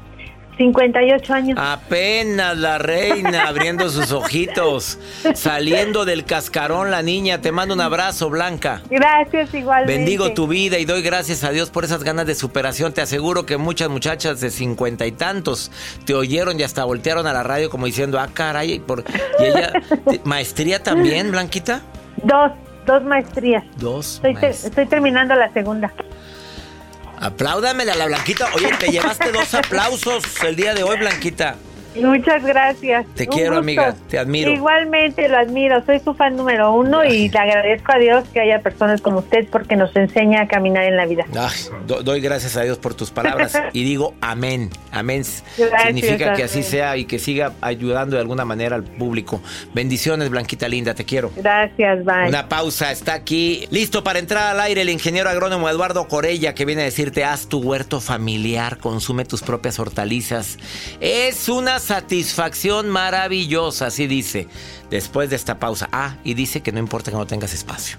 58 0.64 1.32
años. 1.34 1.58
Apenas 1.58 2.54
la 2.58 2.76
reina 2.76 3.48
abriendo 3.48 3.88
sus 3.88 4.12
ojitos, 4.12 4.98
saliendo 5.34 6.04
del 6.04 6.26
cascarón 6.26 6.90
la 6.90 7.00
niña. 7.00 7.40
Te 7.40 7.50
mando 7.50 7.72
un 7.72 7.80
abrazo, 7.80 8.28
Blanca. 8.28 8.82
Gracias 8.90 9.54
igualmente. 9.54 9.96
Bendigo 9.96 10.32
tu 10.34 10.46
vida 10.46 10.78
y 10.78 10.84
doy 10.84 11.00
gracias 11.00 11.44
a 11.44 11.50
Dios 11.50 11.70
por 11.70 11.84
esas 11.84 12.04
ganas 12.04 12.26
de 12.26 12.34
superación. 12.34 12.92
Te 12.92 13.00
aseguro 13.00 13.46
que 13.46 13.56
muchas 13.56 13.88
muchachas 13.88 14.40
de 14.42 14.50
cincuenta 14.50 15.06
y 15.06 15.12
tantos 15.12 15.70
te 16.04 16.12
oyeron 16.14 16.60
y 16.60 16.62
hasta 16.62 16.84
voltearon 16.84 17.26
a 17.26 17.32
la 17.32 17.42
radio 17.42 17.70
como 17.70 17.86
diciendo, 17.86 18.20
ah, 18.20 18.28
caray, 18.32 18.72
y 18.74 18.80
por... 18.80 19.02
y 19.38 19.44
ella, 19.44 19.72
¿te- 20.10 20.20
maestría 20.24 20.82
también, 20.82 21.30
Blanquita. 21.30 21.80
Dos, 22.22 22.52
dos 22.84 23.02
maestrías. 23.04 23.64
Dos. 23.78 24.16
Estoy, 24.16 24.34
te- 24.36 24.48
estoy 24.50 24.86
terminando 24.86 25.34
la 25.36 25.50
segunda. 25.54 25.90
Apláudamele 27.20 27.92
a 27.92 27.96
la 27.96 28.06
Blanquita. 28.06 28.48
Oye, 28.54 28.70
te 28.78 28.90
llevaste 28.90 29.30
dos 29.30 29.52
aplausos 29.52 30.24
el 30.42 30.56
día 30.56 30.74
de 30.74 30.82
hoy, 30.82 30.96
Blanquita. 30.96 31.56
Muchas 31.96 32.44
gracias. 32.44 33.06
Te 33.14 33.24
Un 33.24 33.28
quiero, 33.30 33.48
gusto. 33.50 33.58
amiga, 33.60 33.94
te 34.08 34.18
admiro. 34.18 34.50
Igualmente 34.52 35.28
lo 35.28 35.38
admiro. 35.38 35.84
Soy 35.84 35.98
su 36.00 36.14
fan 36.14 36.36
número 36.36 36.72
uno 36.72 37.04
y 37.04 37.28
le 37.28 37.38
agradezco 37.38 37.92
a 37.92 37.98
Dios 37.98 38.24
que 38.32 38.40
haya 38.40 38.60
personas 38.60 39.00
como 39.00 39.18
usted 39.20 39.48
porque 39.50 39.76
nos 39.76 39.94
enseña 39.96 40.42
a 40.42 40.48
caminar 40.48 40.84
en 40.84 40.96
la 40.96 41.06
vida. 41.06 41.24
Ay, 41.36 41.56
do- 41.86 42.02
doy 42.02 42.20
gracias 42.20 42.56
a 42.56 42.62
Dios 42.62 42.78
por 42.78 42.94
tus 42.94 43.10
palabras 43.10 43.52
y 43.72 43.82
digo 43.84 44.14
amén. 44.20 44.70
Amén 44.92 45.22
Gracias, 45.56 45.82
significa 45.86 46.34
que 46.34 46.44
así 46.44 46.62
sea 46.62 46.96
y 46.96 47.04
que 47.04 47.18
siga 47.18 47.52
ayudando 47.60 48.16
de 48.16 48.22
alguna 48.22 48.44
manera 48.44 48.76
al 48.76 48.84
público. 48.84 49.40
Bendiciones, 49.74 50.30
Blanquita 50.30 50.68
linda, 50.68 50.94
te 50.94 51.04
quiero. 51.04 51.30
Gracias, 51.36 52.04
bye. 52.04 52.28
Una 52.28 52.48
pausa, 52.48 52.92
está 52.92 53.14
aquí. 53.14 53.66
Listo 53.70 54.04
para 54.04 54.18
entrar 54.20 54.46
al 54.54 54.60
aire 54.60 54.82
el 54.82 54.90
ingeniero 54.90 55.28
agrónomo 55.28 55.68
Eduardo 55.68 56.06
Corella 56.08 56.54
que 56.54 56.64
viene 56.64 56.82
a 56.82 56.84
decirte 56.84 57.24
haz 57.24 57.46
tu 57.48 57.58
huerto 57.60 58.00
familiar, 58.00 58.78
consume 58.78 59.24
tus 59.24 59.42
propias 59.42 59.78
hortalizas. 59.78 60.58
Es 61.00 61.48
una 61.48 61.79
satisfacción 61.80 62.88
maravillosa, 62.88 63.86
así 63.86 64.06
dice. 64.06 64.46
Después 64.90 65.30
de 65.30 65.36
esta 65.36 65.58
pausa. 65.58 65.88
Ah, 65.92 66.16
y 66.22 66.34
dice 66.34 66.60
que 66.60 66.72
no 66.72 66.78
importa 66.78 67.10
que 67.10 67.16
no 67.16 67.26
tengas 67.26 67.52
espacio. 67.52 67.98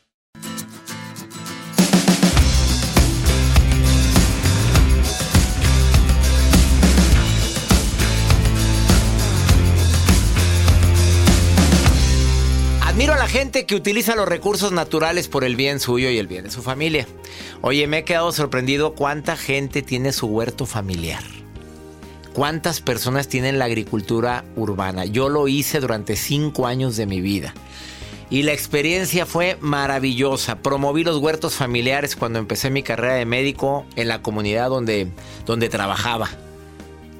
Gente 13.31 13.65
que 13.65 13.75
utiliza 13.75 14.13
los 14.17 14.27
recursos 14.27 14.73
naturales 14.73 15.29
por 15.29 15.45
el 15.45 15.55
bien 15.55 15.79
suyo 15.79 16.09
y 16.09 16.17
el 16.17 16.27
bien 16.27 16.43
de 16.43 16.51
su 16.51 16.61
familia. 16.61 17.07
Oye, 17.61 17.87
me 17.87 17.99
he 17.99 18.03
quedado 18.03 18.33
sorprendido 18.33 18.93
cuánta 18.93 19.37
gente 19.37 19.81
tiene 19.81 20.11
su 20.11 20.27
huerto 20.27 20.65
familiar. 20.65 21.23
¿Cuántas 22.33 22.81
personas 22.81 23.29
tienen 23.29 23.57
la 23.57 23.65
agricultura 23.65 24.43
urbana? 24.57 25.05
Yo 25.05 25.29
lo 25.29 25.47
hice 25.47 25.79
durante 25.79 26.17
cinco 26.17 26.67
años 26.67 26.97
de 26.97 27.05
mi 27.05 27.21
vida. 27.21 27.53
Y 28.29 28.43
la 28.43 28.51
experiencia 28.51 29.25
fue 29.25 29.57
maravillosa. 29.61 30.57
Promoví 30.57 31.05
los 31.05 31.15
huertos 31.15 31.55
familiares 31.55 32.17
cuando 32.17 32.37
empecé 32.37 32.69
mi 32.69 32.83
carrera 32.83 33.13
de 33.13 33.25
médico 33.25 33.85
en 33.95 34.09
la 34.09 34.21
comunidad 34.21 34.67
donde, 34.67 35.07
donde 35.45 35.69
trabajaba. 35.69 36.29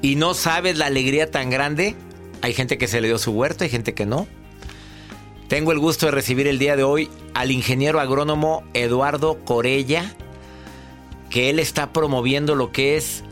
Y 0.02 0.18
no 0.18 0.34
sabes 0.34 0.78
la 0.78 0.88
alegría 0.88 1.32
tan 1.32 1.50
grande. 1.50 1.96
Hay 2.42 2.54
gente 2.54 2.78
que 2.78 2.90
se 2.90 3.00
le 3.00 3.08
dio 3.08 3.18
su 3.18 3.32
huerto, 3.32 3.64
hay 3.64 3.70
gente 3.70 3.94
que 3.94 4.06
no. 4.06 4.28
Tengo 5.52 5.74
el 5.74 5.80
gusto 5.80 6.06
de 6.06 6.14
recibir 6.14 6.48
el 6.48 6.60
día 6.60 6.78
de 6.78 6.84
hoy 6.84 7.10
al 7.34 7.52
ingeniero 7.52 8.00
agrónomo 8.00 8.64
Eduardo 8.74 9.44
Corella, 9.44 10.16
que 11.30 11.50
él 11.50 11.60
está 11.60 11.92
promoviendo 11.92 12.56
lo 12.56 12.72
que 12.72 12.96
es, 12.96 13.26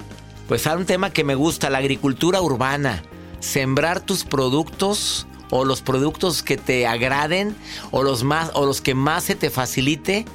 pues, 0.49 0.65
un 0.65 0.85
tema 0.85 1.13
que 1.13 1.23
me 1.23 1.35
gusta, 1.35 1.69
la 1.69 1.77
agricultura 1.77 2.41
urbana. 2.41 3.03
Sembrar 3.39 4.01
tus 4.01 4.25
productos 4.25 5.27
o 5.49 5.63
los 5.63 5.81
productos 5.81 6.43
que 6.43 6.57
te 6.57 6.85
agraden 6.87 7.55
o 7.91 8.03
los 8.03 8.25
más 8.25 8.51
o 8.53 8.65
los 8.65 8.81
que 8.81 8.95
más 8.95 9.23
se 9.23 9.35
te 9.35 9.49
facilite 9.49 10.25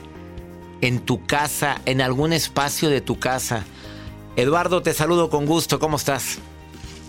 en 0.81 1.01
tu 1.01 1.27
casa, 1.27 1.83
en 1.85 2.01
algún 2.01 2.33
espacio 2.33 2.88
de 2.88 3.03
tu 3.03 3.18
casa. 3.18 3.62
Eduardo, 4.37 4.81
te 4.81 4.94
saludo 4.94 5.29
con 5.29 5.44
gusto. 5.44 5.79
¿Cómo 5.79 5.99
estás? 5.99 6.38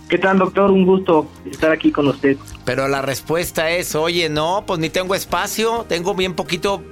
¿Qué 0.08 0.18
tal, 0.18 0.38
doctor? 0.38 0.70
Un 0.70 0.86
gusto 0.86 1.28
estar 1.50 1.72
aquí 1.72 1.90
con 1.90 2.06
usted. 2.06 2.36
Pero 2.64 2.86
la 2.86 3.02
respuesta 3.02 3.70
es, 3.70 3.96
oye, 3.96 4.28
no, 4.28 4.62
pues 4.64 4.78
ni 4.78 4.88
tengo 4.88 5.16
espacio, 5.16 5.84
tengo 5.88 6.14
bien 6.14 6.34
poquito, 6.34 6.82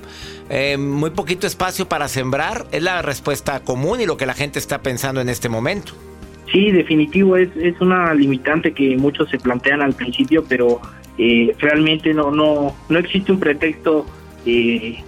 eh, 0.50 0.76
muy 0.76 1.10
poquito 1.10 1.46
espacio 1.46 1.88
para 1.88 2.08
sembrar. 2.08 2.66
Es 2.72 2.82
la 2.82 3.02
respuesta 3.02 3.60
común 3.60 4.00
y 4.00 4.06
lo 4.06 4.16
que 4.16 4.26
la 4.26 4.34
gente 4.34 4.58
está 4.58 4.82
pensando 4.82 5.20
en 5.20 5.28
este 5.28 5.48
momento. 5.48 5.92
Sí, 6.50 6.72
definitivo, 6.72 7.36
es, 7.36 7.50
es 7.56 7.80
una 7.80 8.12
limitante 8.14 8.72
que 8.72 8.96
muchos 8.96 9.30
se 9.30 9.38
plantean 9.38 9.80
al 9.80 9.94
principio, 9.94 10.44
pero 10.48 10.80
eh, 11.16 11.54
realmente 11.58 12.12
no, 12.14 12.32
no, 12.32 12.74
no 12.88 12.98
existe 12.98 13.30
un 13.30 13.38
pretexto 13.38 14.06
eh, 14.44 15.02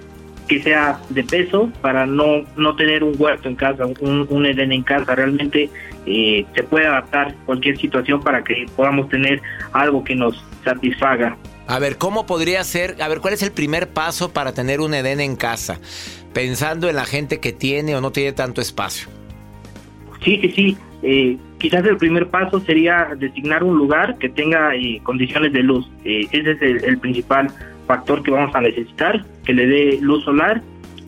que 0.47 0.63
sea 0.63 1.01
de 1.09 1.25
peso 1.25 1.71
para 1.81 2.07
no, 2.07 2.43
no 2.57 2.77
tener 2.77 3.03
un 3.03 3.15
huerto 3.19 3.49
en 3.49 3.57
casa, 3.57 3.85
un, 3.85 4.27
un 4.29 4.47
Edén 4.47 4.73
en 4.73 4.83
casa. 4.83 5.15
Realmente 5.15 5.71
eh, 6.07 6.47
se 6.55 6.63
puede 6.63 6.87
adaptar 6.87 7.35
cualquier 7.45 7.77
situación 7.79 8.23
para 8.23 8.43
que 8.43 8.67
podamos 8.75 9.09
tener 9.09 9.43
algo 9.73 10.05
que 10.05 10.15
nos 10.15 10.43
satisfaga. 10.65 11.37
A 11.67 11.79
ver, 11.79 11.99
¿cómo 11.99 12.27
podría 12.27 12.63
ser? 12.65 12.97
A 13.03 13.09
ver, 13.09 13.21
¿cuál 13.21 13.35
es 13.35 13.43
el 13.43 13.51
primer 13.51 13.89
paso 13.89 14.33
para 14.33 14.53
tener 14.55 14.81
un 14.81 14.95
Edén 14.95 15.21
en 15.21 15.37
casa? 15.37 15.81
Pensando 16.33 16.89
en 16.89 16.97
la 16.97 17.05
gente 17.05 17.41
que 17.41 17.53
tiene 17.53 17.97
o 17.97 18.01
no 18.01 18.13
tiene 18.13 18.33
tanto 18.33 18.61
espacio. 18.61 19.09
Sí, 20.25 20.39
sí, 20.41 20.53
sí. 20.55 20.77
Eh, 21.03 21.37
quizás 21.59 21.85
el 21.85 21.97
primer 21.97 22.29
paso 22.29 22.61
sería 22.61 23.09
designar 23.19 23.65
un 23.65 23.77
lugar 23.77 24.17
que 24.19 24.29
tenga 24.29 24.75
eh, 24.75 25.01
condiciones 25.03 25.53
de 25.53 25.63
luz. 25.63 25.89
Eh, 26.05 26.27
ese 26.31 26.53
es 26.53 26.63
el, 26.63 26.85
el 26.85 26.99
principal 26.99 27.51
factor 27.87 28.23
que 28.23 28.31
vamos 28.31 28.55
a 28.55 28.61
necesitar, 28.61 29.25
que 29.45 29.53
le 29.53 29.67
dé 29.67 29.99
luz 30.01 30.25
solar. 30.25 30.63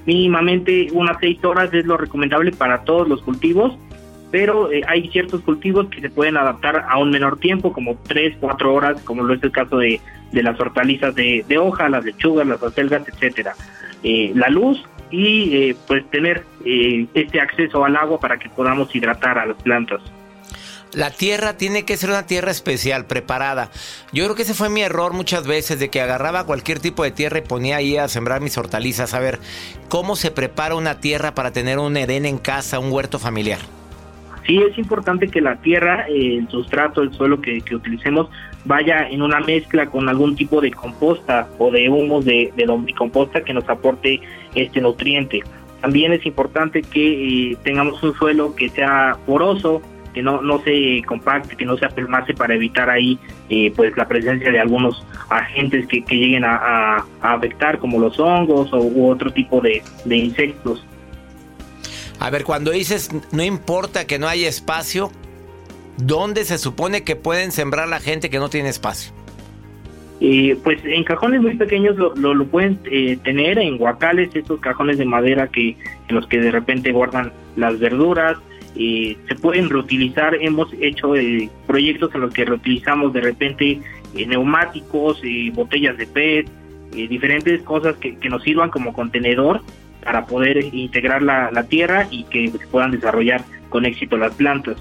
Mínimamente 0.06 0.88
unas 0.92 1.16
seis 1.20 1.42
horas 1.44 1.72
es 1.72 1.84
lo 1.84 1.96
recomendable 1.96 2.52
para 2.52 2.84
todos 2.84 3.08
los 3.08 3.22
cultivos, 3.22 3.76
pero 4.30 4.70
eh, 4.70 4.82
hay 4.86 5.08
ciertos 5.08 5.40
cultivos 5.42 5.88
que 5.88 6.00
se 6.00 6.10
pueden 6.10 6.36
adaptar 6.36 6.86
a 6.88 6.98
un 6.98 7.10
menor 7.10 7.38
tiempo, 7.38 7.72
como 7.72 7.96
tres, 8.06 8.36
cuatro 8.40 8.74
horas, 8.74 9.00
como 9.02 9.22
lo 9.22 9.34
es 9.34 9.42
el 9.42 9.52
caso 9.52 9.78
de, 9.78 10.00
las 10.32 10.58
hortalizas 10.60 11.14
de, 11.14 11.58
hoja, 11.58 11.88
las 11.88 12.04
lechugas, 12.04 12.46
las 12.46 12.62
acelgas, 12.62 13.08
etcétera. 13.08 13.54
Eh, 14.02 14.32
la 14.34 14.48
luz 14.48 14.84
y 15.10 15.56
eh, 15.56 15.76
pues 15.86 16.08
tener 16.10 16.44
este 16.64 17.40
acceso 17.40 17.84
al 17.84 17.96
agua 17.96 18.20
para 18.20 18.38
que 18.38 18.50
podamos 18.50 18.94
hidratar 18.94 19.38
a 19.38 19.46
las 19.46 19.56
plantas. 19.62 20.02
La 20.92 21.10
tierra 21.10 21.56
tiene 21.56 21.84
que 21.84 21.96
ser 21.96 22.10
una 22.10 22.26
tierra 22.26 22.50
especial, 22.50 23.06
preparada. 23.06 23.70
Yo 24.12 24.24
creo 24.24 24.34
que 24.34 24.42
ese 24.42 24.54
fue 24.54 24.70
mi 24.70 24.80
error 24.80 25.12
muchas 25.12 25.46
veces, 25.46 25.78
de 25.78 25.90
que 25.90 26.00
agarraba 26.00 26.44
cualquier 26.44 26.80
tipo 26.80 27.04
de 27.04 27.10
tierra 27.10 27.38
y 27.38 27.42
ponía 27.42 27.76
ahí 27.76 27.96
a 27.96 28.08
sembrar 28.08 28.40
mis 28.40 28.56
hortalizas. 28.56 29.12
A 29.12 29.20
ver, 29.20 29.38
¿cómo 29.88 30.16
se 30.16 30.30
prepara 30.30 30.74
una 30.74 31.00
tierra 31.00 31.34
para 31.34 31.52
tener 31.52 31.78
un 31.78 31.96
Edén 31.96 32.24
en 32.24 32.38
casa, 32.38 32.78
un 32.78 32.90
huerto 32.90 33.18
familiar? 33.18 33.60
Sí, 34.46 34.58
es 34.58 34.78
importante 34.78 35.28
que 35.28 35.40
la 35.40 35.56
tierra, 35.56 36.06
el 36.08 36.48
sustrato, 36.48 37.02
el 37.02 37.12
suelo 37.12 37.40
que, 37.40 37.62
utilicemos, 37.74 38.28
vaya 38.64 39.08
en 39.08 39.22
una 39.22 39.40
mezcla 39.40 39.86
con 39.86 40.08
algún 40.08 40.36
tipo 40.36 40.60
de 40.60 40.70
composta 40.70 41.48
o 41.58 41.70
de 41.70 41.88
humos 41.88 42.24
de, 42.24 42.52
de 42.56 42.66
lombricomposta 42.66 43.42
que 43.42 43.52
nos 43.52 43.68
aporte 43.68 44.20
este 44.54 44.80
nutriente. 44.80 45.42
También 45.80 46.12
es 46.12 46.24
importante 46.26 46.82
que 46.82 47.52
eh, 47.52 47.56
tengamos 47.62 48.02
un 48.02 48.14
suelo 48.14 48.54
que 48.56 48.68
sea 48.68 49.16
poroso, 49.26 49.80
que 50.12 50.22
no, 50.22 50.40
no 50.42 50.60
se 50.62 51.02
compacte, 51.06 51.54
que 51.54 51.64
no 51.64 51.76
se 51.76 51.84
apelmace 51.84 52.34
para 52.34 52.54
evitar 52.54 52.90
ahí 52.90 53.18
eh, 53.48 53.72
pues 53.76 53.96
la 53.96 54.08
presencia 54.08 54.50
de 54.50 54.58
algunos 54.58 55.06
agentes 55.28 55.86
que, 55.86 56.02
que 56.02 56.16
lleguen 56.16 56.44
a, 56.44 57.04
afectar 57.20 57.78
como 57.78 57.98
los 58.00 58.18
hongos 58.18 58.72
o, 58.72 58.78
u 58.78 59.08
otro 59.08 59.30
tipo 59.30 59.60
de, 59.60 59.82
de 60.04 60.16
insectos. 60.16 60.84
A 62.18 62.30
ver, 62.30 62.44
cuando 62.44 62.70
dices 62.70 63.10
no 63.32 63.42
importa 63.42 64.06
que 64.06 64.18
no 64.18 64.28
haya 64.28 64.48
espacio, 64.48 65.10
¿dónde 65.96 66.44
se 66.44 66.58
supone 66.58 67.04
que 67.04 67.16
pueden 67.16 67.52
sembrar 67.52 67.88
la 67.88 68.00
gente 68.00 68.30
que 68.30 68.38
no 68.38 68.48
tiene 68.48 68.68
espacio? 68.68 69.12
Eh, 70.20 70.58
pues 70.64 70.80
en 70.84 71.04
cajones 71.04 71.40
muy 71.40 71.54
pequeños 71.56 71.96
lo, 71.96 72.14
lo, 72.14 72.46
pueden 72.46 72.80
eh, 72.90 73.18
tener, 73.22 73.58
en 73.58 73.78
guacales, 73.78 74.34
estos 74.34 74.58
cajones 74.58 74.98
de 74.98 75.04
madera 75.04 75.46
que 75.46 75.76
en 76.08 76.14
los 76.14 76.26
que 76.26 76.40
de 76.40 76.50
repente 76.50 76.90
guardan 76.90 77.32
las 77.54 77.78
verduras, 77.78 78.36
eh, 78.76 79.16
se 79.26 79.34
pueden 79.34 79.68
reutilizar. 79.68 80.36
Hemos 80.40 80.72
hecho 80.80 81.16
eh, 81.16 81.50
proyectos 81.66 82.14
en 82.14 82.20
los 82.22 82.32
que 82.32 82.44
reutilizamos 82.44 83.12
de 83.12 83.20
repente 83.20 83.80
eh, 84.14 84.26
neumáticos, 84.26 85.20
botellas 85.52 85.96
de 85.98 86.06
PET, 86.06 86.48
diferentes 86.92 87.60
cosas 87.62 87.96
que, 87.96 88.16
que, 88.16 88.28
nos 88.28 88.42
sirvan 88.42 88.70
como 88.70 88.92
contenedor 88.92 89.60
para 90.02 90.26
poder 90.26 90.74
integrar 90.74 91.22
la, 91.22 91.50
la, 91.50 91.64
tierra 91.64 92.06
y 92.10 92.24
que 92.24 92.52
puedan 92.70 92.90
desarrollar 92.90 93.44
con 93.68 93.84
éxito 93.84 94.16
las 94.16 94.34
plantas. 94.34 94.76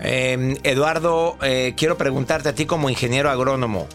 Eh, 0.00 0.56
Eduardo, 0.62 1.36
eh, 1.42 1.74
quiero 1.76 1.96
preguntarte 1.96 2.50
a 2.50 2.54
ti 2.54 2.66
como 2.66 2.90
ingeniero 2.90 3.30
agrónomo. 3.30 3.88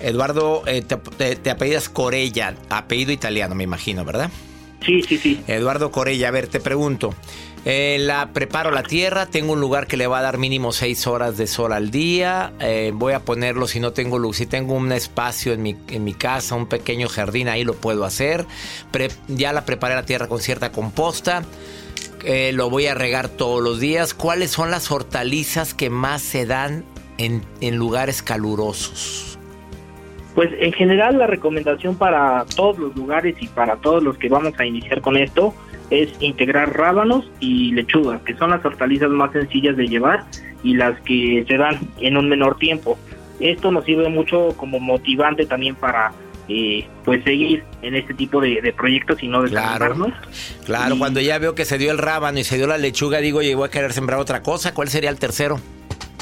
Eduardo, 0.00 0.62
eh, 0.66 0.82
te, 0.82 0.96
te- 0.96 1.36
te 1.36 1.50
apellidas 1.50 1.88
Corella, 1.88 2.54
apellido 2.70 3.12
italiano, 3.12 3.54
me 3.54 3.64
imagino, 3.64 4.04
¿verdad? 4.04 4.30
Sí, 4.84 5.02
sí, 5.02 5.18
sí. 5.18 5.42
Eduardo 5.46 5.90
Corella, 5.90 6.28
a 6.28 6.30
ver, 6.30 6.46
te 6.46 6.60
pregunto. 6.60 7.14
Eh, 7.66 7.98
la 8.00 8.30
preparo 8.32 8.70
la 8.70 8.82
tierra, 8.82 9.26
tengo 9.26 9.52
un 9.52 9.60
lugar 9.60 9.86
que 9.86 9.98
le 9.98 10.06
va 10.06 10.20
a 10.20 10.22
dar 10.22 10.38
mínimo 10.38 10.72
seis 10.72 11.06
horas 11.06 11.36
de 11.36 11.46
sol 11.46 11.74
al 11.74 11.90
día. 11.90 12.52
eh, 12.58 12.90
voy 12.94 13.12
a 13.12 13.20
ponerlo 13.20 13.66
si 13.66 13.80
no 13.80 13.92
tengo 13.92 14.18
luz, 14.18 14.38
si 14.38 14.46
tengo 14.46 14.72
un 14.72 14.90
espacio 14.92 15.52
en 15.52 15.62
mi, 15.62 15.76
en 15.88 16.02
mi 16.02 16.14
casa, 16.14 16.54
un 16.54 16.66
pequeño 16.66 17.08
jardín, 17.08 17.48
ahí 17.48 17.64
lo 17.64 17.74
puedo 17.74 18.04
hacer. 18.06 18.46
Pre- 18.90 19.10
ya 19.28 19.52
la 19.52 19.66
preparé 19.66 19.94
la 19.94 20.04
tierra 20.04 20.26
con 20.26 20.38
cierta 20.40 20.72
composta. 20.72 21.42
eh, 22.24 22.52
lo 22.52 22.70
voy 22.70 22.86
a 22.86 22.94
regar 22.94 23.28
todos 23.28 23.62
los 23.62 23.78
días. 23.78 24.14
¿Cuáles 24.14 24.50
son 24.50 24.70
las 24.70 24.90
hortalizas 24.90 25.74
que 25.74 25.90
más 25.90 26.22
se 26.22 26.46
dan 26.46 26.84
en, 27.18 27.42
en 27.60 27.76
lugares 27.76 28.22
calurosos? 28.22 29.38
Pues 30.34 30.48
en 30.58 30.72
general 30.72 31.18
la 31.18 31.26
recomendación 31.26 31.96
para 31.96 32.44
todos 32.56 32.78
los 32.78 32.96
lugares 32.96 33.36
y 33.40 33.48
para 33.48 33.76
todos 33.76 34.02
los 34.02 34.16
que 34.16 34.28
vamos 34.30 34.54
a 34.58 34.64
iniciar 34.64 35.00
con 35.02 35.16
esto 35.16 35.54
es 35.90 36.10
integrar 36.20 36.76
rábanos 36.76 37.30
y 37.40 37.72
lechugas, 37.72 38.22
que 38.22 38.36
son 38.36 38.50
las 38.50 38.64
hortalizas 38.64 39.10
más 39.10 39.32
sencillas 39.32 39.76
de 39.76 39.88
llevar 39.88 40.24
y 40.62 40.74
las 40.74 40.98
que 41.00 41.44
se 41.46 41.56
dan 41.56 41.78
en 42.00 42.16
un 42.16 42.28
menor 42.28 42.58
tiempo. 42.58 42.98
Esto 43.40 43.70
nos 43.70 43.84
sirve 43.84 44.08
mucho 44.08 44.54
como 44.56 44.78
motivante 44.78 45.46
también 45.46 45.74
para 45.74 46.12
eh, 46.48 46.86
pues 47.04 47.24
seguir 47.24 47.64
en 47.82 47.94
este 47.94 48.14
tipo 48.14 48.40
de, 48.40 48.60
de 48.60 48.72
proyectos 48.72 49.22
y 49.22 49.28
no 49.28 49.42
desanimarnos. 49.42 50.12
Claro, 50.66 50.98
cuando 50.98 51.20
ya 51.20 51.38
veo 51.38 51.54
que 51.54 51.64
se 51.64 51.78
dio 51.78 51.90
el 51.90 51.98
rábano 51.98 52.38
y 52.38 52.44
se 52.44 52.56
dio 52.56 52.66
la 52.66 52.78
lechuga, 52.78 53.18
digo, 53.18 53.38
voy 53.38 53.66
a 53.66 53.70
querer 53.70 53.92
sembrar 53.92 54.20
otra 54.20 54.42
cosa. 54.42 54.74
¿Cuál 54.74 54.88
sería 54.88 55.10
el 55.10 55.18
tercero? 55.18 55.60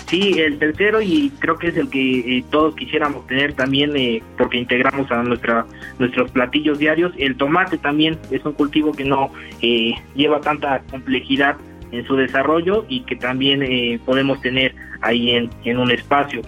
Sí, 0.09 0.38
el 0.38 0.59
tercero 0.59 1.03
y 1.03 1.31
creo 1.38 1.59
que 1.59 1.68
es 1.68 1.77
el 1.77 1.90
que 1.90 2.38
eh, 2.38 2.44
todos 2.51 2.75
quisiéramos 2.75 3.27
tener 3.27 3.53
también 3.53 3.94
eh, 3.94 4.23
porque 4.38 4.57
integramos 4.57 5.11
a 5.11 5.23
nuestra 5.23 5.66
nuestros 5.99 6.31
platillos 6.31 6.79
diarios. 6.79 7.12
El 7.18 7.37
tomate 7.37 7.77
también 7.77 8.18
es 8.31 8.42
un 8.47 8.53
cultivo 8.55 8.92
que 8.92 9.05
no 9.05 9.31
eh, 9.61 9.92
lleva 10.14 10.40
tanta 10.40 10.81
complejidad 10.90 11.57
en 11.92 12.07
su 12.07 12.16
desarrollo 12.16 12.87
y 12.88 13.01
que 13.03 13.16
también 13.16 13.62
eh, 13.62 13.99
podemos 14.07 14.40
tener 14.40 14.75
ahí 15.03 15.31
en, 15.33 15.51
en 15.64 15.79
un 15.79 15.90
espacio. 15.90 16.40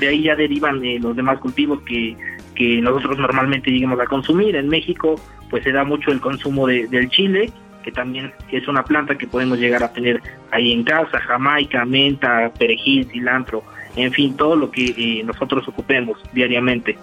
De 0.00 0.08
ahí 0.08 0.22
ya 0.24 0.34
derivan 0.34 0.84
eh, 0.84 0.98
los 1.00 1.14
demás 1.14 1.38
cultivos 1.38 1.80
que, 1.82 2.16
que 2.56 2.80
nosotros 2.80 3.16
normalmente 3.16 3.70
llegamos 3.70 4.00
a 4.00 4.06
consumir. 4.06 4.56
En 4.56 4.68
México 4.68 5.20
pues 5.50 5.62
se 5.62 5.70
da 5.70 5.84
mucho 5.84 6.10
el 6.10 6.20
consumo 6.20 6.66
de- 6.66 6.88
del 6.88 7.08
chile, 7.10 7.52
que 7.82 7.92
también 7.92 8.32
es 8.50 8.66
una 8.68 8.84
planta 8.84 9.16
que 9.16 9.26
podemos 9.26 9.58
llegar 9.58 9.82
a 9.82 9.92
tener 9.92 10.22
ahí 10.50 10.72
en 10.72 10.84
casa, 10.84 11.18
jamaica, 11.20 11.84
menta, 11.84 12.50
perejil, 12.58 13.08
cilantro, 13.10 13.62
en 13.96 14.12
fin, 14.12 14.36
todo 14.36 14.56
lo 14.56 14.70
que 14.70 14.86
eh, 14.86 15.22
nosotros 15.24 15.66
ocupemos 15.68 16.18
diariamente. 16.32 16.96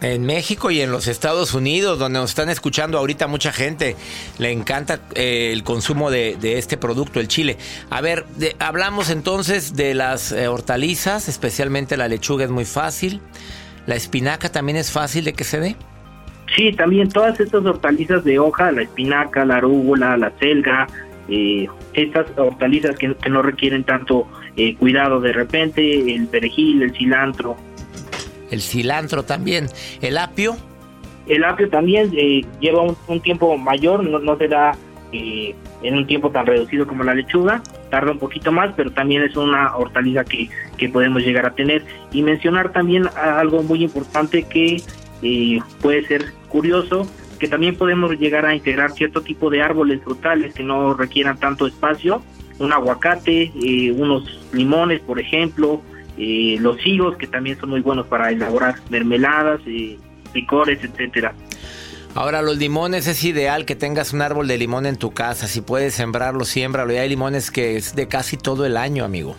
En 0.00 0.24
México 0.24 0.70
y 0.70 0.80
en 0.80 0.90
los 0.90 1.08
Estados 1.08 1.52
Unidos, 1.52 1.98
donde 1.98 2.20
nos 2.20 2.30
están 2.30 2.48
escuchando 2.48 2.96
ahorita 2.96 3.26
mucha 3.26 3.52
gente, 3.52 3.96
le 4.38 4.50
encanta 4.50 5.00
eh, 5.14 5.50
el 5.52 5.62
consumo 5.62 6.10
de, 6.10 6.38
este 6.42 6.78
producto, 6.78 7.20
el 7.20 7.28
chile. 7.28 7.58
A 7.90 8.00
ver, 8.00 8.24
hablamos 8.58 9.10
entonces 9.10 9.76
de 9.76 9.92
las 9.92 10.32
eh, 10.32 10.48
hortalizas, 10.48 11.28
especialmente 11.28 11.98
la 11.98 12.08
lechuga 12.08 12.44
es 12.44 12.50
muy 12.50 12.64
fácil. 12.64 13.20
La 13.86 13.94
espinaca 13.94 14.50
también 14.50 14.78
es 14.78 14.90
fácil 14.90 15.24
de 15.24 15.34
que 15.34 15.44
se 15.44 15.60
dé. 15.60 15.76
Sí, 16.56 16.72
también 16.72 17.08
todas 17.08 17.38
estas 17.38 17.64
hortalizas 17.64 18.24
de 18.24 18.38
hoja, 18.38 18.72
la 18.72 18.82
espinaca, 18.82 19.44
la 19.44 19.56
arúgula, 19.56 20.16
la 20.16 20.32
selga, 20.38 20.86
eh, 21.28 21.68
estas 21.94 22.26
hortalizas 22.36 22.96
que, 22.96 23.14
que 23.14 23.30
no 23.30 23.42
requieren 23.42 23.84
tanto 23.84 24.26
eh, 24.56 24.74
cuidado 24.76 25.20
de 25.20 25.32
repente, 25.32 26.14
el 26.14 26.26
perejil, 26.26 26.82
el 26.82 26.92
cilantro. 26.92 27.56
El 28.50 28.60
cilantro 28.60 29.22
también. 29.22 29.68
El 30.00 30.18
apio. 30.18 30.56
El 31.28 31.44
apio 31.44 31.68
también 31.70 32.10
eh, 32.16 32.44
lleva 32.60 32.82
un, 32.82 32.96
un 33.06 33.20
tiempo 33.20 33.56
mayor, 33.56 34.02
no, 34.04 34.18
no 34.18 34.36
se 34.36 34.48
da 34.48 34.72
eh, 35.12 35.54
en 35.82 35.94
un 35.94 36.06
tiempo 36.06 36.30
tan 36.30 36.46
reducido 36.46 36.86
como 36.86 37.04
la 37.04 37.14
lechuga, 37.14 37.62
tarda 37.90 38.12
un 38.12 38.18
poquito 38.18 38.52
más, 38.52 38.72
pero 38.76 38.92
también 38.92 39.22
es 39.22 39.36
una 39.36 39.76
hortaliza 39.76 40.24
que, 40.24 40.48
que 40.76 40.88
podemos 40.88 41.22
llegar 41.22 41.46
a 41.46 41.54
tener. 41.54 41.84
Y 42.12 42.22
mencionar 42.22 42.72
también 42.72 43.04
algo 43.16 43.62
muy 43.62 43.84
importante 43.84 44.42
que 44.42 44.82
eh, 45.22 45.58
puede 45.80 46.06
ser 46.06 46.32
curioso, 46.48 47.08
que 47.38 47.48
también 47.48 47.76
podemos 47.76 48.12
llegar 48.18 48.46
a 48.46 48.54
integrar 48.54 48.92
cierto 48.92 49.22
tipo 49.22 49.50
de 49.50 49.62
árboles 49.62 50.02
frutales 50.02 50.54
que 50.54 50.62
no 50.62 50.94
requieran 50.94 51.38
tanto 51.38 51.66
espacio, 51.66 52.22
un 52.58 52.72
aguacate, 52.72 53.52
eh, 53.62 53.92
unos 53.92 54.24
limones, 54.52 55.00
por 55.00 55.18
ejemplo, 55.18 55.82
eh, 56.18 56.58
los 56.60 56.76
higos 56.86 57.16
que 57.16 57.26
también 57.26 57.58
son 57.58 57.70
muy 57.70 57.80
buenos 57.80 58.06
para 58.06 58.30
elaborar 58.30 58.74
mermeladas, 58.90 59.60
eh, 59.66 59.98
licores, 60.34 60.78
etcétera. 60.84 61.34
Ahora, 62.14 62.42
los 62.42 62.58
limones 62.58 63.06
es 63.06 63.24
ideal 63.24 63.64
que 63.64 63.76
tengas 63.76 64.12
un 64.12 64.20
árbol 64.20 64.48
de 64.48 64.58
limón 64.58 64.84
en 64.84 64.96
tu 64.96 65.12
casa. 65.12 65.46
Si 65.46 65.60
puedes 65.60 65.94
sembrarlo, 65.94 66.44
siémbralo. 66.44 66.92
Y 66.92 66.96
hay 66.96 67.08
limones 67.08 67.50
que 67.50 67.76
es 67.76 67.94
de 67.94 68.08
casi 68.08 68.36
todo 68.36 68.66
el 68.66 68.76
año, 68.76 69.04
amigo. 69.04 69.36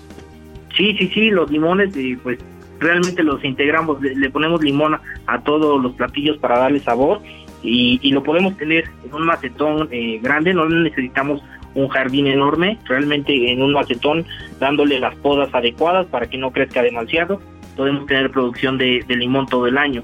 Sí, 0.75 0.95
sí, 0.97 1.11
sí, 1.13 1.29
los 1.29 1.51
limones, 1.51 1.95
eh, 1.97 2.17
pues 2.23 2.39
realmente 2.81 3.23
los 3.23 3.43
integramos, 3.45 4.01
le, 4.01 4.29
ponemos 4.29 4.61
limón 4.61 4.95
a, 4.95 5.01
a 5.27 5.41
todos 5.41 5.81
los 5.81 5.93
platillos 5.93 6.37
para 6.37 6.59
darle 6.59 6.79
sabor 6.79 7.21
y, 7.63 7.99
y 8.01 8.11
lo 8.11 8.23
podemos 8.23 8.57
tener 8.57 8.89
en 9.05 9.13
un 9.13 9.25
macetón 9.25 9.87
eh, 9.91 10.19
grande, 10.21 10.53
no 10.53 10.67
necesitamos 10.67 11.41
un 11.73 11.87
jardín 11.87 12.27
enorme, 12.27 12.77
realmente 12.85 13.51
en 13.51 13.61
un 13.61 13.71
macetón 13.71 14.25
dándole 14.59 14.99
las 14.99 15.15
podas 15.15 15.53
adecuadas 15.53 16.07
para 16.07 16.27
que 16.27 16.37
no 16.37 16.51
crezca 16.51 16.81
demasiado, 16.81 17.39
podemos 17.77 18.05
tener 18.07 18.31
producción 18.31 18.77
de, 18.77 19.05
de 19.07 19.15
limón 19.15 19.45
todo 19.45 19.67
el 19.67 19.77
año. 19.77 20.03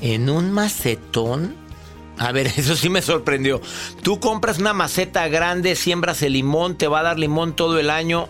¿En 0.00 0.30
un 0.30 0.50
macetón? 0.50 1.54
A 2.18 2.32
ver, 2.32 2.46
eso 2.56 2.76
sí 2.76 2.88
me 2.88 3.02
sorprendió. 3.02 3.60
Tú 4.02 4.20
compras 4.20 4.58
una 4.58 4.72
maceta 4.72 5.28
grande, 5.28 5.74
siembras 5.74 6.22
el 6.22 6.34
limón, 6.34 6.76
te 6.76 6.88
va 6.88 7.00
a 7.00 7.02
dar 7.02 7.18
limón 7.18 7.54
todo 7.54 7.78
el 7.78 7.90
año. 7.90 8.28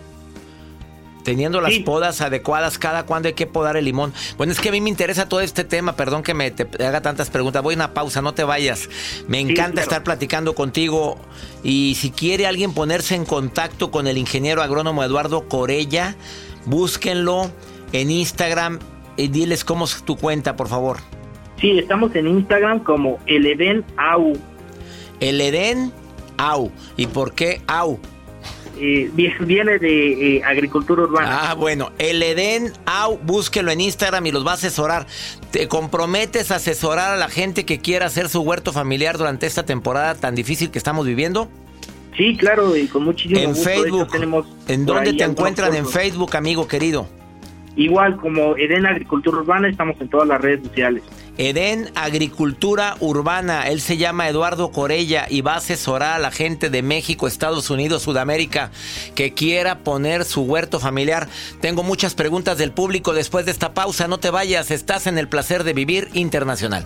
Teniendo 1.23 1.61
las 1.61 1.73
podas 1.79 2.21
adecuadas, 2.21 2.77
cada 2.77 3.05
cuándo 3.05 3.27
hay 3.27 3.33
que 3.33 3.47
podar 3.47 3.77
el 3.77 3.85
limón. 3.85 4.13
Bueno, 4.37 4.51
es 4.51 4.59
que 4.59 4.69
a 4.69 4.71
mí 4.71 4.81
me 4.81 4.89
interesa 4.89 5.29
todo 5.29 5.39
este 5.41 5.63
tema, 5.63 5.95
perdón 5.95 6.21
que 6.23 6.33
me 6.33 6.51
te 6.51 6.83
haga 6.83 7.01
tantas 7.01 7.29
preguntas. 7.29 7.63
Voy 7.63 7.75
a 7.75 7.77
una 7.77 7.93
pausa, 7.93 8.21
no 8.21 8.33
te 8.33 8.43
vayas. 8.43 8.89
Me 9.27 9.39
encanta 9.39 9.81
estar 9.81 10.03
platicando 10.03 10.53
contigo. 10.53 11.17
Y 11.63 11.95
si 11.95 12.11
quiere 12.11 12.45
alguien 12.45 12.73
ponerse 12.73 13.15
en 13.15 13.25
contacto 13.25 13.89
con 13.89 14.07
el 14.07 14.17
ingeniero 14.17 14.61
agrónomo 14.61 15.03
Eduardo 15.03 15.47
Corella, 15.47 16.15
búsquenlo 16.65 17.49
en 17.93 18.11
Instagram 18.11 18.79
y 19.15 19.27
diles 19.29 19.63
cómo 19.63 19.85
es 19.85 20.03
tu 20.03 20.17
cuenta, 20.17 20.55
por 20.55 20.67
favor. 20.67 20.97
Sí, 21.61 21.77
estamos 21.77 22.13
en 22.15 22.27
Instagram 22.27 22.83
como 22.83 23.19
el 23.27 23.45
Eden 23.45 23.85
Au. 23.97 24.33
El 25.19 25.39
Eden 25.39 25.93
Au. 26.37 26.71
¿Y 26.97 27.07
por 27.07 27.33
qué 27.33 27.61
Au? 27.67 27.99
Eh, 28.85 29.09
vie- 29.15 29.33
viene 29.45 29.79
de 29.79 30.37
eh, 30.37 30.41
agricultura 30.43 31.03
urbana. 31.03 31.49
Ah, 31.49 31.53
bueno, 31.53 31.93
el 31.99 32.21
Eden 32.21 32.73
Au, 32.85 33.17
búsquelo 33.17 33.71
en 33.71 33.79
Instagram 33.79 34.25
y 34.25 34.31
los 34.33 34.45
va 34.45 34.51
a 34.51 34.53
asesorar. 34.55 35.07
¿Te 35.51 35.69
comprometes 35.69 36.51
a 36.51 36.55
asesorar 36.57 37.13
a 37.13 37.15
la 37.15 37.29
gente 37.29 37.65
que 37.65 37.79
quiera 37.79 38.07
hacer 38.07 38.27
su 38.27 38.41
huerto 38.41 38.73
familiar 38.73 39.17
durante 39.17 39.45
esta 39.47 39.63
temporada 39.63 40.15
tan 40.15 40.35
difícil 40.35 40.69
que 40.69 40.77
estamos 40.79 41.05
viviendo? 41.05 41.47
Sí, 42.17 42.35
claro, 42.35 42.75
y 42.75 42.87
con 42.87 43.05
muchísimo 43.05 43.39
En 43.39 43.51
gusto. 43.51 43.63
Facebook. 43.63 44.11
tenemos 44.11 44.47
¿En 44.67 44.85
dónde 44.85 45.13
te 45.13 45.23
encuentran 45.23 45.73
en. 45.75 45.87
Facebook, 45.87 46.35
amigo 46.35 46.67
querido? 46.67 47.07
Igual 47.77 48.17
como 48.17 48.57
Eden 48.57 48.85
Agricultura 48.85 49.37
Urbana, 49.37 49.69
estamos 49.69 49.95
en 50.01 50.09
todas 50.09 50.27
las 50.27 50.41
redes 50.41 50.59
sociales. 50.67 51.03
Eden 51.37 51.91
Agricultura 51.95 52.95
Urbana. 52.99 53.67
Él 53.67 53.81
se 53.81 53.97
llama 53.97 54.29
Eduardo 54.29 54.71
Corella 54.71 55.25
y 55.29 55.41
va 55.41 55.53
a 55.53 55.57
asesorar 55.57 56.13
a 56.13 56.19
la 56.19 56.31
gente 56.31 56.69
de 56.69 56.81
México, 56.81 57.27
Estados 57.27 57.69
Unidos, 57.69 58.03
Sudamérica 58.03 58.71
que 59.15 59.33
quiera 59.33 59.79
poner 59.79 60.25
su 60.25 60.41
huerto 60.41 60.79
familiar. 60.79 61.27
Tengo 61.61 61.83
muchas 61.83 62.13
preguntas 62.15 62.57
del 62.57 62.71
público 62.71 63.13
después 63.13 63.45
de 63.45 63.51
esta 63.51 63.73
pausa. 63.73 64.07
No 64.07 64.19
te 64.19 64.29
vayas, 64.29 64.71
estás 64.71 65.07
en 65.07 65.17
el 65.17 65.27
placer 65.27 65.63
de 65.63 65.73
vivir 65.73 66.09
internacional. 66.13 66.85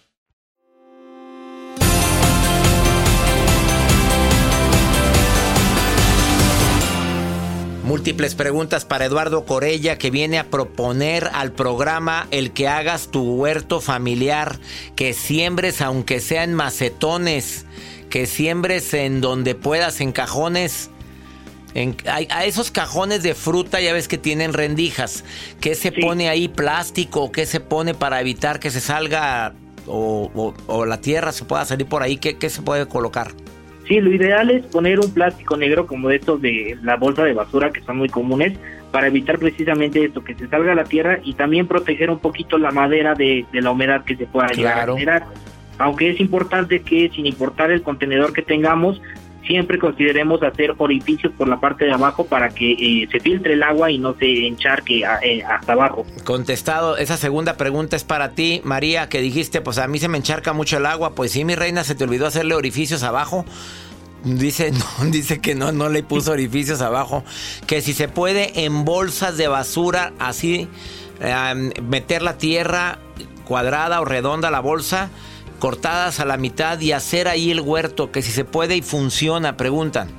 Múltiples 7.91 8.35
preguntas 8.35 8.85
para 8.85 9.03
Eduardo 9.03 9.43
Corella 9.43 9.97
que 9.97 10.11
viene 10.11 10.39
a 10.39 10.45
proponer 10.45 11.29
al 11.33 11.51
programa 11.51 12.25
el 12.31 12.51
que 12.51 12.69
hagas 12.69 13.09
tu 13.09 13.33
huerto 13.33 13.81
familiar, 13.81 14.59
que 14.95 15.11
siembres 15.11 15.81
aunque 15.81 16.21
sea 16.21 16.45
en 16.45 16.53
macetones, 16.53 17.65
que 18.09 18.27
siembres 18.27 18.93
en 18.93 19.19
donde 19.19 19.55
puedas, 19.55 19.99
en 19.99 20.13
cajones. 20.13 20.89
En, 21.73 21.97
a, 22.05 22.45
esos 22.45 22.71
cajones 22.71 23.23
de 23.23 23.35
fruta 23.35 23.81
ya 23.81 23.91
ves 23.91 24.07
que 24.07 24.17
tienen 24.17 24.53
rendijas. 24.53 25.25
¿Qué 25.59 25.75
se 25.75 25.91
pone 25.91 26.29
ahí? 26.29 26.47
¿Plástico? 26.47 27.29
¿Qué 27.29 27.45
se 27.45 27.59
pone 27.59 27.93
para 27.93 28.21
evitar 28.21 28.61
que 28.61 28.71
se 28.71 28.79
salga 28.79 29.53
o, 29.85 30.53
o 30.65 30.85
la 30.85 31.01
tierra 31.01 31.33
se 31.33 31.43
pueda 31.43 31.65
salir 31.65 31.87
por 31.87 32.03
ahí? 32.03 32.15
¿Qué, 32.15 32.37
qué 32.37 32.49
se 32.49 32.61
puede 32.61 32.87
colocar? 32.87 33.33
Sí, 33.87 33.99
lo 33.99 34.11
ideal 34.11 34.51
es 34.51 34.65
poner 34.65 34.99
un 34.99 35.11
plástico 35.11 35.57
negro 35.57 35.87
como 35.87 36.09
estos 36.11 36.41
de 36.41 36.77
la 36.83 36.95
bolsa 36.95 37.23
de 37.23 37.33
basura 37.33 37.71
que 37.71 37.81
son 37.81 37.97
muy 37.97 38.09
comunes 38.09 38.57
para 38.91 39.07
evitar 39.07 39.39
precisamente 39.39 40.03
esto, 40.03 40.23
que 40.23 40.35
se 40.35 40.47
salga 40.47 40.73
a 40.73 40.75
la 40.75 40.83
tierra 40.83 41.19
y 41.23 41.33
también 41.33 41.67
proteger 41.67 42.09
un 42.09 42.19
poquito 42.19 42.57
la 42.57 42.71
madera 42.71 43.15
de, 43.15 43.45
la 43.53 43.71
humedad 43.71 44.03
que 44.03 44.15
se 44.15 44.25
pueda 44.25 44.47
llegar 44.49 44.89
a 44.89 44.93
generar. 44.93 45.25
Aunque 45.77 46.11
es 46.11 46.19
importante 46.19 46.81
que 46.81 47.09
sin 47.09 47.25
importar 47.25 47.71
el 47.71 47.81
contenedor 47.81 48.33
que 48.33 48.43
tengamos, 48.43 49.01
siempre 49.51 49.79
consideremos 49.79 50.41
hacer 50.43 50.73
orificios 50.77 51.33
por 51.37 51.49
la 51.49 51.59
parte 51.59 51.83
de 51.83 51.91
abajo 51.91 52.25
para 52.25 52.47
que 52.49 52.71
eh, 52.71 53.09
se 53.11 53.19
filtre 53.19 53.53
el 53.53 53.63
agua 53.63 53.91
y 53.91 53.97
no 53.97 54.15
se 54.17 54.47
encharque 54.47 55.03
eh, 55.23 55.43
hasta 55.43 55.73
abajo. 55.73 56.05
Contestado, 56.23 56.95
esa 56.95 57.17
segunda 57.17 57.57
pregunta 57.57 57.97
es 57.97 58.05
para 58.05 58.31
ti, 58.31 58.61
María, 58.63 59.09
que 59.09 59.19
dijiste, 59.19 59.59
pues 59.59 59.77
a 59.77 59.89
mí 59.89 59.99
se 59.99 60.07
me 60.07 60.17
encharca 60.17 60.53
mucho 60.53 60.77
el 60.77 60.85
agua, 60.85 61.15
pues 61.15 61.33
sí, 61.33 61.43
mi 61.43 61.55
reina, 61.55 61.83
se 61.83 61.95
te 61.95 62.05
olvidó 62.05 62.27
hacerle 62.27 62.55
orificios 62.55 63.03
abajo. 63.03 63.43
Dice, 64.23 64.71
no, 64.99 65.11
dice 65.11 65.41
que 65.41 65.53
no, 65.53 65.73
no 65.73 65.89
le 65.89 66.01
puso 66.01 66.31
orificios 66.31 66.81
abajo. 66.81 67.25
Que 67.67 67.81
si 67.81 67.91
se 67.91 68.07
puede 68.07 68.63
en 68.63 68.85
bolsas 68.85 69.35
de 69.35 69.49
basura, 69.49 70.13
así, 70.17 70.69
em, 71.19 71.71
meter 71.89 72.21
la 72.21 72.37
tierra 72.37 72.99
cuadrada 73.43 73.99
o 73.99 74.05
redonda 74.05 74.49
la 74.49 74.61
bolsa 74.61 75.09
cortadas 75.61 76.19
a 76.19 76.25
la 76.25 76.37
mitad 76.37 76.79
y 76.81 76.91
hacer 76.91 77.27
ahí 77.27 77.51
el 77.51 77.61
huerto, 77.61 78.11
que 78.11 78.23
si 78.23 78.31
se 78.31 78.43
puede 78.43 78.75
y 78.75 78.81
funciona, 78.81 79.55
preguntan. 79.55 80.09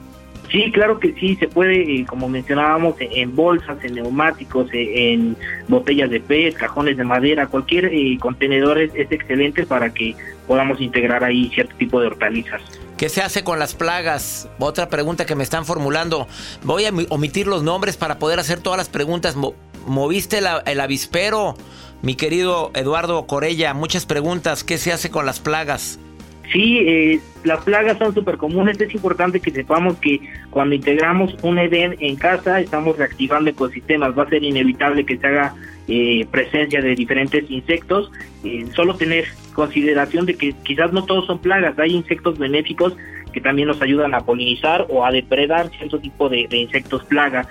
Sí, 0.53 0.71
claro 0.71 1.01
que 1.01 1.15
sí, 1.15 1.35
se 1.37 1.49
puede, 1.49 2.05
como 2.07 2.29
mencionábamos, 2.29 2.95
en 3.01 3.35
bolsas, 3.35 3.83
en 3.83 3.95
neumáticos, 3.95 4.73
eh, 4.73 5.13
en 5.13 5.37
botellas 5.67 6.11
de 6.11 6.21
PET, 6.21 6.55
cajones 6.55 6.97
de 6.97 7.05
madera, 7.05 7.47
cualquier 7.49 7.87
eh, 7.87 8.19
contenedor 8.21 8.79
es, 8.79 8.93
excelente 8.95 9.67
para 9.67 9.93
que 9.93 10.15
podamos 10.47 10.81
integrar 10.81 11.25
ahí 11.25 11.51
cierto 11.53 11.75
tipo 11.77 12.01
de 12.01 12.07
hortalizas. 12.09 12.61
¿Qué 12.97 13.09
se 13.09 13.23
hace 13.23 13.43
con 13.43 13.59
las 13.59 13.75
plagas? 13.75 14.49
Otra 14.61 14.89
pregunta 14.89 15.27
que 15.27 15.35
me 15.35 15.43
están 15.43 15.65
formulando. 15.65 16.29
Voy 16.63 16.85
a 16.85 16.93
omitir 17.09 17.49
los 17.49 17.65
nombres 17.65 17.97
para 17.97 18.19
poder 18.19 18.39
hacer 18.39 18.61
todas 18.61 18.77
las 18.77 18.89
preguntas. 18.89 19.37
¿Moviste 19.87 20.39
el 20.39 20.81
avispero? 20.81 21.57
Mi 22.03 22.17
querido 22.17 22.73
Eduardo 22.75 23.29
Corella, 23.29 23.75
muchas 23.75 24.07
preguntas. 24.07 24.65
¿Qué 24.65 24.77
se 24.77 24.91
hace 24.91 25.09
con 25.09 25.25
las 25.25 25.39
plagas? 25.39 26.01
Sí, 26.53 26.79
eh, 26.81 27.21
las 27.45 27.63
plagas 27.63 27.97
son 27.99 28.13
súper 28.13 28.39
comunes. 28.39 28.81
Es 28.81 28.93
importante 28.93 29.39
que 29.39 29.53
sepamos 29.53 29.97
que 29.99 30.21
cuando 30.51 30.75
integramos 30.75 31.37
un 31.43 31.61
EDEN 31.61 31.95
en 32.01 32.17
casa, 32.17 32.59
estamos 32.59 32.99
reactivando 32.99 33.51
ecosistemas. 33.51 34.19
Va 34.19 34.25
a 34.25 34.29
ser 34.29 34.43
inevitable 34.43 35.07
que 35.07 35.17
se 35.17 35.27
haga 35.29 35.55
eh, 35.87 36.27
presencia 36.29 36.83
de 36.83 36.97
diferentes 36.97 37.49
insectos. 37.49 38.11
Eh, 38.43 38.67
solo 38.75 38.97
tener 38.97 39.27
consideración 39.55 40.27
de 40.27 40.35
que 40.35 40.55
quizás 40.65 40.93
no 40.93 41.05
todos 41.05 41.27
son 41.27 41.39
plagas. 41.39 41.79
Hay 41.79 41.93
insectos 41.93 42.37
benéficos 42.37 42.97
que 43.33 43.41
también 43.41 43.69
nos 43.69 43.81
ayudan 43.81 44.13
a 44.13 44.23
polinizar 44.23 44.87
o 44.89 45.07
a 45.07 45.13
depredar 45.13 45.71
cierto 45.71 46.01
tipo 46.01 46.29
de, 46.29 46.49
de 46.49 46.57
insectos 46.57 47.05
plaga 47.05 47.47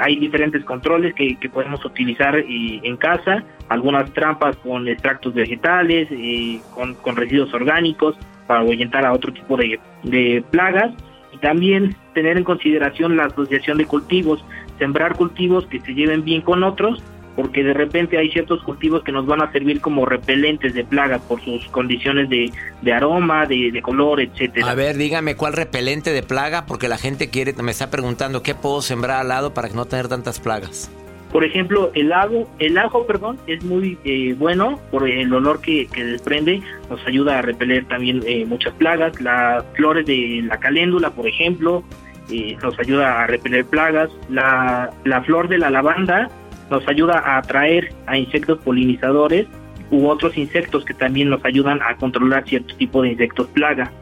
hay 0.00 0.16
diferentes 0.16 0.64
controles 0.64 1.14
que, 1.14 1.36
podemos 1.52 1.84
utilizar 1.84 2.36
eh, 2.36 2.80
en 2.82 2.96
casa, 2.96 3.44
algunas 3.68 4.12
trampas 4.12 4.56
con 4.56 4.88
extractos 4.88 5.34
vegetales, 5.34 6.08
eh, 6.10 6.60
con, 6.74 7.16
residuos 7.16 7.52
orgánicos 7.54 8.16
para 8.46 8.60
ahuyentar 8.60 9.04
a 9.04 9.12
otro 9.12 9.32
tipo 9.32 9.56
de, 9.56 9.78
de 10.02 10.44
plagas 10.50 10.92
y 11.32 11.38
también 11.38 11.96
tener 12.14 12.36
en 12.36 12.44
consideración 12.44 13.16
la 13.16 13.24
asociación 13.24 13.78
de 13.78 13.86
cultivos, 13.86 14.44
sembrar 14.78 15.16
cultivos 15.16 15.66
que 15.66 15.80
se 15.80 15.94
lleven 15.94 16.24
bien 16.24 16.40
con 16.40 16.62
otros 16.62 17.02
porque 17.36 17.64
de 17.64 17.74
repente 17.74 18.18
hay 18.18 18.30
ciertos 18.30 18.62
cultivos 18.62 19.02
que 19.02 19.12
nos 19.12 19.26
van 19.26 19.42
a 19.42 19.50
servir 19.50 19.80
como 19.80 20.06
repelentes 20.06 20.74
de 20.74 20.84
plagas 20.84 21.20
por 21.22 21.40
sus 21.42 21.66
condiciones 21.68 22.28
de, 22.28 22.92
aroma, 22.92 23.46
de, 23.46 23.80
color, 23.82 24.20
etcétera. 24.20 24.70
A 24.70 24.74
ver, 24.74 24.96
dígame 24.96 25.36
cuál 25.36 25.52
repelente 25.52 26.12
de 26.12 26.22
plaga, 26.22 26.66
porque 26.66 26.88
la 26.88 26.98
gente 26.98 27.30
quiere, 27.30 27.54
me 27.62 27.72
está 27.72 27.90
preguntando 27.90 28.42
qué 28.42 28.54
puedo 28.54 28.82
sembrar 28.82 29.20
al 29.20 29.28
lado 29.28 29.54
para 29.54 29.68
no 29.68 29.84
tener 29.86 30.08
tantas 30.08 30.38
plagas. 30.38 30.90
Por 31.32 31.44
ejemplo, 31.44 31.90
el 31.94 32.12
ajo, 32.12 32.48
el 32.60 32.78
ajo, 32.78 33.06
perdón, 33.06 33.38
es 33.48 33.64
muy 33.64 33.98
eh, 34.04 34.36
bueno 34.38 34.78
por 34.92 35.08
el 35.08 35.34
olor 35.34 35.60
que, 35.60 35.88
desprende, 35.92 36.62
nos 36.88 37.04
ayuda 37.08 37.40
a 37.40 37.42
repeler 37.42 37.84
también 37.86 38.22
eh, 38.24 38.44
muchas 38.46 38.72
plagas. 38.74 39.20
Las 39.20 39.64
flores 39.74 40.06
de 40.06 40.44
la 40.46 40.60
caléndula, 40.60 41.10
por 41.10 41.26
ejemplo, 41.26 41.82
eh, 42.30 42.56
nos 42.62 42.78
ayuda 42.78 43.24
a 43.24 43.26
repeler 43.26 43.64
plagas. 43.64 44.10
La, 44.30 44.90
la 45.02 45.22
flor 45.22 45.48
de 45.48 45.58
la 45.58 45.70
lavanda 45.70 46.30
nos 46.70 46.86
ayuda 46.88 47.18
a 47.18 47.38
atraer 47.38 47.92
a 48.06 48.16
insectos 48.16 48.58
polinizadores 48.60 49.46
u 49.90 50.08
otros 50.08 50.36
insectos 50.36 50.84
que 50.84 50.94
también 50.94 51.30
nos 51.30 51.44
ayudan 51.44 51.80
a 51.82 51.96
controlar 51.96 52.44
cierto 52.46 52.74
tipo 52.76 53.02
de 53.02 53.10
insectos 53.10 53.46
plaga. 53.48 53.92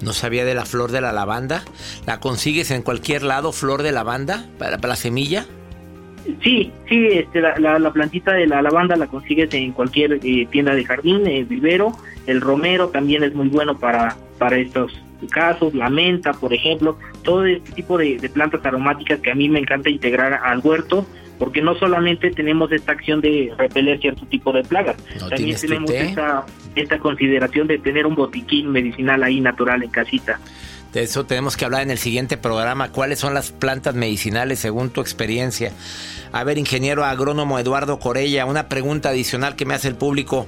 No 0.00 0.12
sabía 0.12 0.44
de 0.44 0.54
la 0.54 0.66
flor 0.66 0.90
de 0.90 1.00
la 1.00 1.12
lavanda. 1.12 1.62
¿La 2.06 2.20
consigues 2.20 2.70
en 2.70 2.82
cualquier 2.82 3.22
lado, 3.22 3.52
flor 3.52 3.82
de 3.82 3.92
lavanda, 3.92 4.44
para, 4.58 4.76
la 4.76 4.96
semilla? 4.96 5.46
Sí, 6.42 6.72
sí, 6.88 7.06
este, 7.10 7.40
la, 7.40 7.90
plantita 7.92 8.32
de 8.32 8.46
la 8.46 8.62
lavanda 8.62 8.96
la 8.96 9.06
consigues 9.06 9.52
en 9.54 9.72
cualquier 9.72 10.20
eh, 10.22 10.46
tienda 10.50 10.74
de 10.74 10.84
jardín, 10.84 11.26
el 11.26 11.44
vivero. 11.44 11.92
El 12.26 12.40
romero 12.40 12.88
también 12.88 13.22
es 13.24 13.34
muy 13.34 13.48
bueno 13.48 13.78
para, 13.78 14.16
para 14.38 14.56
estos 14.56 14.92
casos, 15.30 15.74
la 15.74 15.88
menta, 15.88 16.32
por 16.32 16.52
ejemplo. 16.52 16.98
Todo 17.22 17.46
este 17.46 17.72
tipo 17.72 17.96
de 17.96 18.30
plantas 18.32 18.64
aromáticas 18.64 19.20
que 19.20 19.30
a 19.30 19.34
mí 19.34 19.48
me 19.48 19.58
encanta 19.58 19.88
integrar 19.88 20.34
al 20.34 20.60
huerto 20.60 21.06
porque 21.44 21.60
no 21.60 21.74
solamente 21.74 22.30
tenemos 22.30 22.72
esta 22.72 22.92
acción 22.92 23.20
de 23.20 23.52
repeler 23.58 24.00
cierto 24.00 24.24
tipo 24.24 24.50
de 24.50 24.62
plagas, 24.62 24.96
también 25.28 25.56
tenemos 25.60 25.90
esta, 25.90 26.46
esta 26.74 26.98
consideración 26.98 27.66
de 27.66 27.76
tener 27.78 28.06
un 28.06 28.14
botiquín 28.14 28.70
medicinal 28.72 29.22
ahí 29.22 29.42
natural 29.42 29.82
en 29.82 29.90
casita. 29.90 30.40
De 30.94 31.02
eso 31.02 31.26
tenemos 31.26 31.58
que 31.58 31.66
hablar 31.66 31.82
en 31.82 31.90
el 31.90 31.98
siguiente 31.98 32.38
programa. 32.38 32.92
¿Cuáles 32.92 33.18
son 33.18 33.34
las 33.34 33.50
plantas 33.52 33.94
medicinales 33.94 34.58
según 34.60 34.88
tu 34.88 35.02
experiencia? 35.02 35.70
A 36.32 36.44
ver, 36.44 36.56
ingeniero 36.56 37.04
agrónomo 37.04 37.58
Eduardo 37.58 37.98
Corella, 37.98 38.46
una 38.46 38.68
pregunta 38.70 39.10
adicional 39.10 39.54
que 39.54 39.66
me 39.66 39.74
hace 39.74 39.88
el 39.88 39.96
público. 39.96 40.46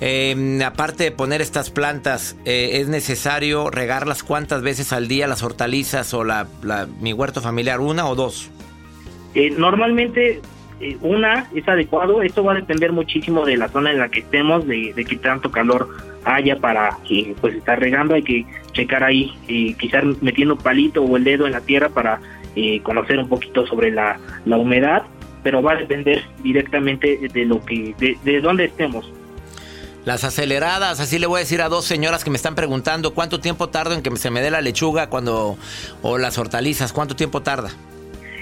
Eh, 0.00 0.60
aparte 0.64 1.04
de 1.04 1.10
poner 1.10 1.42
estas 1.42 1.68
plantas, 1.70 2.36
eh, 2.46 2.78
¿es 2.80 2.88
necesario 2.88 3.68
regarlas 3.68 4.22
cuántas 4.22 4.62
veces 4.62 4.94
al 4.94 5.08
día 5.08 5.26
las 5.26 5.42
hortalizas 5.42 6.14
o 6.14 6.24
la, 6.24 6.46
la- 6.62 6.86
mi 7.00 7.12
huerto 7.12 7.42
familiar? 7.42 7.80
¿Una 7.80 8.08
o 8.08 8.14
dos? 8.14 8.48
Eh, 9.34 9.50
normalmente 9.50 10.40
eh, 10.80 10.96
una 11.00 11.48
es 11.54 11.66
adecuado, 11.68 12.22
esto 12.22 12.44
va 12.44 12.52
a 12.52 12.56
depender 12.56 12.92
muchísimo 12.92 13.44
de 13.44 13.56
la 13.56 13.68
zona 13.68 13.90
en 13.90 13.98
la 13.98 14.08
que 14.08 14.20
estemos, 14.20 14.66
de, 14.66 14.92
de 14.94 15.04
qué 15.04 15.16
tanto 15.16 15.50
calor 15.50 15.88
haya 16.24 16.56
para 16.56 16.98
eh, 17.10 17.34
pues 17.40 17.54
estar 17.54 17.78
regando, 17.80 18.14
hay 18.14 18.22
que 18.22 18.46
checar 18.72 19.02
ahí, 19.02 19.34
eh, 19.48 19.74
quizás 19.78 20.04
metiendo 20.20 20.56
palito 20.56 21.02
o 21.02 21.16
el 21.16 21.24
dedo 21.24 21.46
en 21.46 21.52
la 21.52 21.60
tierra 21.60 21.88
para 21.88 22.20
eh, 22.54 22.80
conocer 22.82 23.18
un 23.18 23.28
poquito 23.28 23.66
sobre 23.66 23.90
la, 23.90 24.18
la 24.44 24.56
humedad, 24.56 25.02
pero 25.42 25.62
va 25.62 25.72
a 25.72 25.76
depender 25.76 26.24
directamente 26.42 27.18
de 27.32 27.44
lo 27.44 27.64
que, 27.64 27.94
de, 27.98 28.18
de 28.24 28.40
dónde 28.40 28.66
estemos. 28.66 29.10
Las 30.04 30.24
aceleradas, 30.24 31.00
así 31.00 31.18
le 31.18 31.26
voy 31.26 31.38
a 31.38 31.40
decir 31.40 31.60
a 31.60 31.68
dos 31.68 31.84
señoras 31.84 32.24
que 32.24 32.30
me 32.30 32.36
están 32.36 32.54
preguntando 32.54 33.14
cuánto 33.14 33.40
tiempo 33.40 33.68
tarda 33.68 33.94
en 33.94 34.02
que 34.02 34.14
se 34.16 34.30
me 34.30 34.40
dé 34.40 34.50
la 34.50 34.60
lechuga 34.60 35.08
cuando 35.08 35.58
o 36.02 36.18
las 36.18 36.38
hortalizas, 36.38 36.92
cuánto 36.92 37.14
tiempo 37.14 37.42
tarda. 37.42 37.70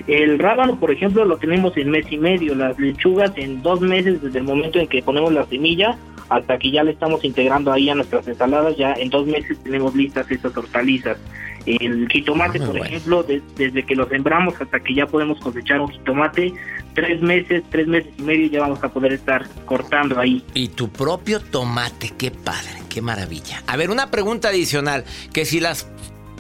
El 0.07 0.39
rábano, 0.39 0.79
por 0.79 0.91
ejemplo, 0.91 1.25
lo 1.25 1.37
tenemos 1.39 1.77
en 1.77 1.91
mes 1.91 2.07
y 2.11 2.19
medio, 2.19 2.55
las 2.55 2.79
lechugas 2.79 3.33
en 3.37 3.63
dos 3.63 3.81
meses 3.81 4.23
desde 4.23 4.39
el 4.39 4.45
momento 4.45 4.79
en 4.79 4.87
que 4.89 5.03
ponemos 5.03 5.33
la 5.33 5.47
semilla 5.47 5.97
hasta 6.29 6.59
que 6.59 6.71
ya 6.73 6.83
le 6.83 6.91
estamos 6.93 7.25
integrando 7.25 7.73
ahí 7.73 7.89
a 7.89 7.95
nuestras 7.95 8.27
ensaladas, 8.27 8.77
ya 8.77 8.93
en 8.95 9.11
dos 9.11 9.27
meses 9.27 9.57
tenemos 9.63 9.95
listas 9.95 10.29
esas 10.31 10.57
hortalizas. 10.57 11.19
El 11.67 12.07
jitomate, 12.09 12.61
por 12.61 12.77
ejemplo, 12.79 13.23
de- 13.25 13.43
desde 13.57 13.85
que 13.85 13.97
lo 13.97 14.09
sembramos 14.09 14.55
hasta 14.61 14.79
que 14.81 14.95
ya 14.95 15.07
podemos 15.07 15.41
cosechar 15.41 15.81
un 15.81 15.89
jitomate, 15.89 16.53
tres 16.95 17.21
meses, 17.21 17.65
tres 17.71 17.89
meses 17.89 18.13
y 18.19 18.23
medio 18.23 18.47
ya 18.49 18.61
vamos 18.61 18.83
a 18.85 18.89
poder 18.89 19.13
estar 19.13 19.47
cortando 19.65 20.19
ahí. 20.21 20.45
Y 20.55 20.69
tu 20.69 20.89
propio 20.89 21.41
tomate, 21.41 22.13
qué 22.17 22.31
padre, 22.31 22.71
qué 22.89 23.03
maravilla. 23.03 23.63
A 23.67 23.77
ver, 23.77 23.91
una 23.91 24.13
pregunta 24.13 24.49
adicional, 24.51 25.05
que 25.33 25.45
si 25.45 25.59
las 25.59 25.91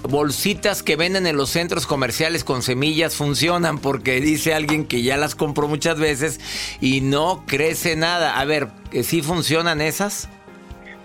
bolsitas 0.07 0.83
que 0.83 0.97
venden 0.97 1.27
en 1.27 1.37
los 1.37 1.51
centros 1.51 1.87
comerciales 1.87 2.45
con 2.45 2.62
semillas 2.62 3.16
funcionan, 3.16 3.79
porque 3.79 4.21
dice 4.21 4.55
alguien 4.55 4.87
que 4.87 5.03
ya 5.03 5.16
las 5.16 5.35
compró 5.35 5.69
muchas 5.69 5.99
veces 5.99 6.40
y 6.81 7.01
no 7.01 7.45
crece 7.47 7.97
nada. 7.97 8.38
A 8.38 8.45
ver, 8.45 8.69
¿que 8.90 9.03
¿sí 9.03 9.23
funcionan 9.23 9.81
esas? 9.81 10.29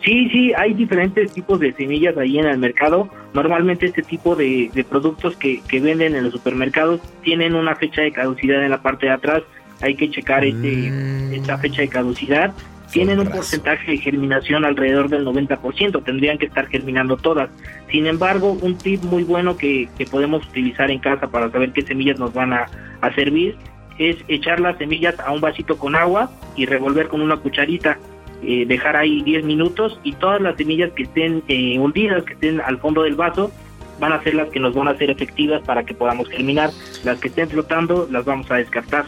Sí, 0.04 0.30
sí, 0.30 0.52
hay 0.58 0.74
diferentes 0.74 1.32
tipos 1.32 1.60
de 1.60 1.74
semillas 1.74 2.18
ahí 2.18 2.40
en 2.40 2.46
el 2.46 2.58
mercado. 2.58 3.08
Normalmente 3.34 3.86
este 3.86 4.02
tipo 4.02 4.36
de, 4.36 4.72
de 4.74 4.84
productos 4.84 5.36
que, 5.38 5.62
que 5.68 5.80
venden 5.80 6.16
en 6.16 6.24
los 6.24 6.34
supermercados 6.34 7.02
tienen 7.22 7.54
una 7.54 7.76
fecha 7.76 8.02
de 8.02 8.12
caducidad 8.12 8.64
en 8.64 8.72
la 8.72 8.82
parte 8.82 9.06
de 9.06 9.12
atrás. 9.12 9.44
Hay 9.80 9.96
que 9.96 10.10
checar 10.10 10.44
este, 10.44 10.92
esta 11.36 11.58
fecha 11.58 11.82
de 11.82 11.88
caducidad. 11.88 12.54
Tienen 12.92 13.20
un 13.20 13.28
porcentaje 13.28 13.92
de 13.92 13.98
germinación 13.98 14.66
alrededor 14.66 15.10
del 15.10 15.26
90%, 15.26 16.04
tendrían 16.04 16.38
que 16.38 16.48
estar 16.48 16.68
germinando 16.68 17.18
todas. 17.18 17.50
Sin 17.90 18.06
embargo, 18.06 18.58
un 18.62 18.78
tip 18.78 19.02
muy 19.04 19.24
bueno 19.24 19.58
que, 19.58 19.90
que 19.98 20.06
podemos 20.06 20.46
utilizar 20.48 20.92
en 20.92 21.00
casa 21.00 21.28
para 21.28 21.50
saber 21.50 21.72
qué 21.72 21.82
semillas 21.82 22.20
nos 22.20 22.34
van 22.34 22.54
a, 22.54 22.66
a 23.02 23.14
servir 23.16 23.56
es 23.98 24.18
echar 24.28 24.60
las 24.60 24.78
semillas 24.78 25.20
a 25.20 25.32
un 25.32 25.42
vasito 25.42 25.78
con 25.78 25.96
agua 25.96 26.32
y 26.56 26.66
revolver 26.66 27.08
con 27.08 27.22
una 27.22 27.38
cucharita 27.38 27.98
eh, 28.44 28.66
dejar 28.66 28.96
ahí 28.96 29.22
10 29.22 29.44
minutos 29.44 30.00
y 30.04 30.14
todas 30.14 30.42
las 30.42 30.58
semillas 30.58 30.92
que 30.94 31.04
estén 31.04 31.44
eh, 31.48 31.78
hundidas, 31.78 32.24
que 32.24 32.34
estén 32.34 32.60
al 32.60 32.80
fondo 32.80 33.04
del 33.04 33.16
vaso, 33.16 33.52
van 34.00 34.14
a 34.14 34.24
ser 34.24 34.34
las 34.34 34.50
que 34.50 34.60
nos 34.60 34.74
van 34.74 34.88
a 34.88 34.98
ser 34.98 35.12
efectivas 35.12 35.62
para 35.62 35.86
que 35.86 35.94
podamos 35.94 36.28
germinar. 36.28 36.72
Las 37.04 37.20
que 37.20 37.28
estén 37.28 37.50
flotando 37.50 38.08
las 38.10 38.26
vamos 38.26 38.50
a 38.50 38.56
descartar. 38.56 39.06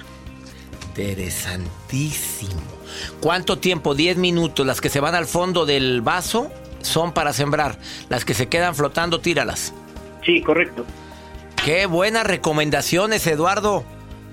Interesantísimo. 0.90 2.62
¿Cuánto 3.20 3.58
tiempo? 3.58 3.96
10 3.96 4.18
minutos. 4.18 4.66
Las 4.66 4.82
que 4.82 4.90
se 4.90 5.00
van 5.00 5.16
al 5.16 5.26
fondo 5.26 5.66
del 5.66 6.02
vaso 6.02 6.52
son 6.82 7.14
para 7.14 7.34
sembrar. 7.34 7.78
Las 8.10 8.26
que 8.26 8.34
se 8.34 8.48
quedan 8.48 8.76
flotando, 8.76 9.20
tíralas. 9.20 9.74
Sí, 10.26 10.42
correcto. 10.42 10.86
Qué 11.64 11.86
buenas 11.86 12.26
recomendaciones, 12.28 13.26
Eduardo. 13.28 13.84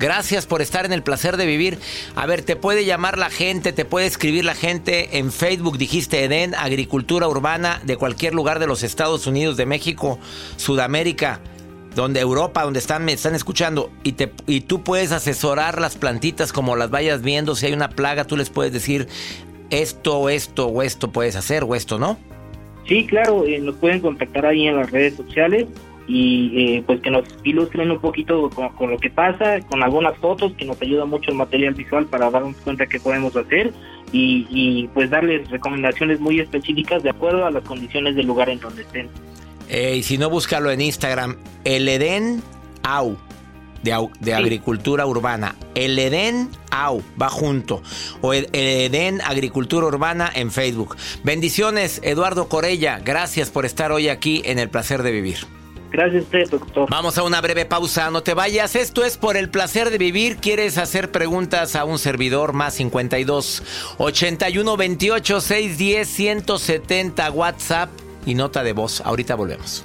Gracias 0.01 0.47
por 0.47 0.63
estar 0.63 0.87
en 0.87 0.95
el 0.95 1.03
placer 1.03 1.37
de 1.37 1.45
vivir. 1.45 1.79
A 2.17 2.25
ver, 2.25 2.41
te 2.41 2.57
puede 2.57 2.87
llamar 2.87 3.19
la 3.19 3.29
gente, 3.29 3.75
te 3.75 3.85
puede 3.85 4.07
escribir 4.07 4.47
la 4.47 4.55
gente 4.55 5.19
en 5.19 5.31
Facebook, 5.31 5.77
dijiste 5.77 6.25
Eden, 6.25 6.55
Agricultura 6.55 7.29
Urbana, 7.29 7.83
de 7.85 7.99
cualquier 7.99 8.35
lugar 8.35 8.61
de 8.61 8.67
los 8.67 8.83
Estados 8.83 9.27
Unidos, 9.27 9.59
de 9.59 9.67
México, 9.67 10.19
Sudamérica, 10.57 11.41
donde 11.95 12.21
Europa, 12.21 12.63
donde 12.63 12.79
están, 12.79 13.05
me 13.05 13.13
están 13.13 13.35
escuchando. 13.35 13.91
Y, 14.03 14.13
te, 14.13 14.33
y 14.47 14.63
tú 14.63 14.83
puedes 14.83 15.13
asesorar 15.13 15.81
las 15.81 15.97
plantitas 15.97 16.53
como 16.53 16.77
las 16.77 16.91
vayas 16.91 17.23
viendo. 17.23 17.55
Si 17.55 17.67
hay 17.67 17.73
una 17.73 17.91
plaga, 17.91 18.25
tú 18.25 18.37
les 18.37 18.51
puedes 18.51 18.73
decir 18.73 19.09
esto, 19.71 20.29
esto 20.29 20.67
o 20.67 20.83
esto 20.83 21.11
puedes 21.11 21.37
hacer 21.37 21.65
o 21.65 21.75
esto, 21.75 21.99
¿no? 21.99 22.19
Sí, 22.87 23.07
claro, 23.07 23.45
eh, 23.45 23.59
nos 23.61 23.77
pueden 23.77 24.01
contactar 24.01 24.47
ahí 24.47 24.67
en 24.67 24.77
las 24.77 24.91
redes 24.91 25.15
sociales 25.15 25.67
y 26.07 26.77
eh, 26.77 26.83
pues 26.85 27.01
que 27.01 27.11
nos 27.11 27.25
ilustren 27.45 27.91
un 27.91 28.01
poquito 28.01 28.51
con, 28.51 28.71
con 28.71 28.91
lo 28.91 28.99
que 28.99 29.11
pasa, 29.11 29.61
con 29.61 29.83
algunas 29.83 30.17
fotos 30.19 30.53
que 30.55 30.65
nos 30.65 30.81
ayuda 30.83 31.05
mucho 31.05 31.31
el 31.31 31.37
material 31.37 31.75
visual 31.75 32.07
para 32.07 32.31
darnos 32.31 32.57
cuenta 32.57 32.87
qué 32.87 32.99
podemos 32.99 33.37
hacer 33.37 33.73
y, 34.11 34.47
y 34.51 34.89
pues 34.89 35.09
darles 35.09 35.49
recomendaciones 35.51 36.19
muy 36.19 36.41
específicas 36.41 37.05
de 37.05 37.11
acuerdo 37.11 37.47
a 37.47 37.51
las 37.53 37.63
condiciones 37.63 38.17
del 38.17 38.27
lugar 38.27 38.49
en 38.49 38.59
donde 38.59 38.83
estén. 38.83 39.09
Eh, 39.71 39.97
y 39.99 40.03
si 40.03 40.19
no, 40.19 40.29
búscalo 40.29 40.71
en 40.71 40.81
Instagram. 40.81 41.37
El 41.65 41.89
Edén 41.89 42.43
Au. 42.83 43.17
De, 43.83 43.95
au- 43.95 44.11
de 44.21 44.35
agricultura 44.35 45.07
urbana. 45.07 45.55
El 45.75 45.99
Edén 45.99 46.51
Au. 46.71 47.03
Va 47.21 47.29
junto. 47.31 47.83
O 48.21 48.35
el, 48.35 48.49
el 48.53 48.93
Edén 48.93 49.21
Agricultura 49.23 49.87
Urbana 49.87 50.31
en 50.35 50.51
Facebook. 50.51 50.97
Bendiciones, 51.23 52.01
Eduardo 52.03 52.49
Corella. 52.49 52.99
Gracias 53.03 53.49
por 53.49 53.65
estar 53.65 53.91
hoy 53.93 54.09
aquí 54.09 54.43
en 54.45 54.59
El 54.59 54.69
Placer 54.69 55.03
de 55.03 55.13
Vivir. 55.13 55.47
Gracias 55.93 56.23
a 56.23 56.25
usted, 56.25 56.51
doctor. 56.51 56.89
Vamos 56.91 57.17
a 57.19 57.23
una 57.25 57.41
breve 57.41 57.65
pausa, 57.65 58.11
no 58.11 58.23
te 58.23 58.35
vayas. 58.35 58.77
Esto 58.77 59.05
es 59.05 59.17
por 59.17 59.37
el 59.37 59.49
placer 59.51 59.91
de 59.91 59.99
vivir. 59.99 60.37
¿Quieres 60.37 60.79
hacer 60.79 61.11
preguntas 61.11 61.75
a 61.75 61.85
un 61.85 61.99
servidor? 61.99 62.53
Más 62.53 62.75
52 62.75 63.63
81 63.99 64.77
28 64.77 65.41
610 65.41 66.09
170 66.09 67.31
WhatsApp 67.33 67.91
y 68.27 68.35
nota 68.35 68.63
de 68.63 68.73
voz. 68.73 69.01
Ahorita 69.03 69.35
volvemos. 69.35 69.85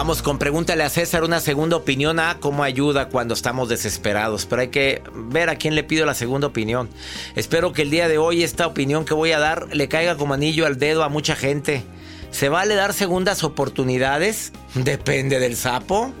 Vamos 0.00 0.22
con 0.22 0.38
pregúntale 0.38 0.82
a 0.82 0.88
César 0.88 1.24
una 1.24 1.40
segunda 1.40 1.76
opinión 1.76 2.20
a 2.20 2.38
cómo 2.40 2.62
ayuda 2.62 3.10
cuando 3.10 3.34
estamos 3.34 3.68
desesperados. 3.68 4.46
Pero 4.46 4.62
hay 4.62 4.68
que 4.68 5.02
ver 5.14 5.50
a 5.50 5.56
quién 5.56 5.74
le 5.74 5.84
pido 5.84 6.06
la 6.06 6.14
segunda 6.14 6.46
opinión. 6.46 6.88
Espero 7.36 7.74
que 7.74 7.82
el 7.82 7.90
día 7.90 8.08
de 8.08 8.16
hoy 8.16 8.42
esta 8.42 8.66
opinión 8.66 9.04
que 9.04 9.12
voy 9.12 9.32
a 9.32 9.38
dar 9.38 9.68
le 9.76 9.88
caiga 9.88 10.16
como 10.16 10.32
anillo 10.32 10.64
al 10.64 10.78
dedo 10.78 11.04
a 11.04 11.10
mucha 11.10 11.36
gente. 11.36 11.84
¿Se 12.30 12.48
vale 12.48 12.76
dar 12.76 12.94
segundas 12.94 13.44
oportunidades? 13.44 14.52
Depende 14.72 15.38
del 15.38 15.54
sapo. 15.54 16.14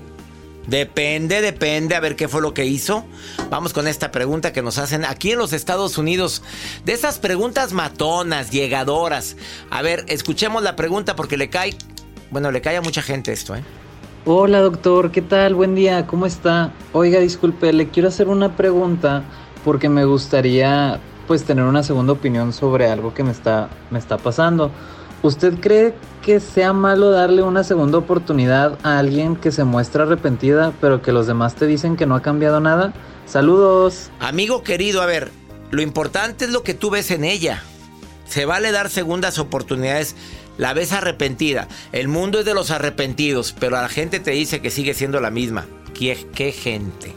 Depende, 0.66 1.40
depende, 1.40 1.94
a 1.94 2.00
ver 2.00 2.16
qué 2.16 2.28
fue 2.28 2.42
lo 2.42 2.52
que 2.52 2.66
hizo. 2.66 3.06
Vamos 3.48 3.72
con 3.72 3.88
esta 3.88 4.12
pregunta 4.12 4.52
que 4.52 4.60
nos 4.60 4.76
hacen 4.76 5.06
aquí 5.06 5.32
en 5.32 5.38
los 5.38 5.54
Estados 5.54 5.96
Unidos. 5.96 6.42
De 6.84 6.92
esas 6.92 7.18
preguntas 7.18 7.72
matonas, 7.72 8.50
llegadoras. 8.50 9.36
A 9.70 9.80
ver, 9.80 10.04
escuchemos 10.08 10.62
la 10.62 10.76
pregunta 10.76 11.16
porque 11.16 11.38
le 11.38 11.48
cae 11.48 11.78
bueno, 12.30 12.50
le 12.50 12.60
cae 12.60 12.76
a 12.76 12.82
mucha 12.82 13.02
gente 13.02 13.32
esto, 13.32 13.54
¿eh? 13.54 13.62
Hola 14.24 14.60
doctor, 14.60 15.10
¿qué 15.10 15.22
tal? 15.22 15.54
Buen 15.54 15.74
día, 15.74 16.06
¿cómo 16.06 16.26
está? 16.26 16.72
Oiga, 16.92 17.20
disculpe, 17.20 17.72
le 17.72 17.88
quiero 17.88 18.08
hacer 18.08 18.28
una 18.28 18.56
pregunta 18.56 19.24
porque 19.64 19.88
me 19.88 20.04
gustaría 20.04 21.00
pues 21.26 21.44
tener 21.44 21.64
una 21.64 21.82
segunda 21.82 22.12
opinión 22.12 22.52
sobre 22.52 22.88
algo 22.88 23.14
que 23.14 23.24
me 23.24 23.30
está, 23.30 23.70
me 23.90 23.98
está 23.98 24.18
pasando. 24.18 24.70
¿Usted 25.22 25.54
cree 25.60 25.94
que 26.22 26.38
sea 26.38 26.72
malo 26.72 27.10
darle 27.10 27.42
una 27.42 27.64
segunda 27.64 27.98
oportunidad 27.98 28.78
a 28.82 28.98
alguien 28.98 29.36
que 29.36 29.52
se 29.52 29.64
muestra 29.64 30.04
arrepentida 30.04 30.72
pero 30.80 31.02
que 31.02 31.12
los 31.12 31.26
demás 31.26 31.54
te 31.54 31.66
dicen 31.66 31.96
que 31.96 32.06
no 32.06 32.14
ha 32.14 32.22
cambiado 32.22 32.60
nada? 32.60 32.92
Saludos. 33.26 34.10
Amigo 34.20 34.62
querido, 34.62 35.02
a 35.02 35.06
ver, 35.06 35.30
lo 35.70 35.82
importante 35.82 36.44
es 36.44 36.50
lo 36.50 36.62
que 36.62 36.74
tú 36.74 36.90
ves 36.90 37.10
en 37.10 37.24
ella. 37.24 37.62
Se 38.26 38.44
vale 38.44 38.70
dar 38.70 38.90
segundas 38.90 39.38
oportunidades 39.38 40.14
la 40.60 40.74
ves 40.74 40.92
arrepentida. 40.92 41.68
El 41.90 42.08
mundo 42.08 42.40
es 42.40 42.44
de 42.44 42.52
los 42.52 42.70
arrepentidos, 42.70 43.54
pero 43.58 43.80
la 43.80 43.88
gente 43.88 44.20
te 44.20 44.32
dice 44.32 44.60
que 44.60 44.70
sigue 44.70 44.92
siendo 44.92 45.18
la 45.18 45.30
misma. 45.30 45.66
¿Qué, 45.98 46.26
qué 46.34 46.52
gente? 46.52 47.14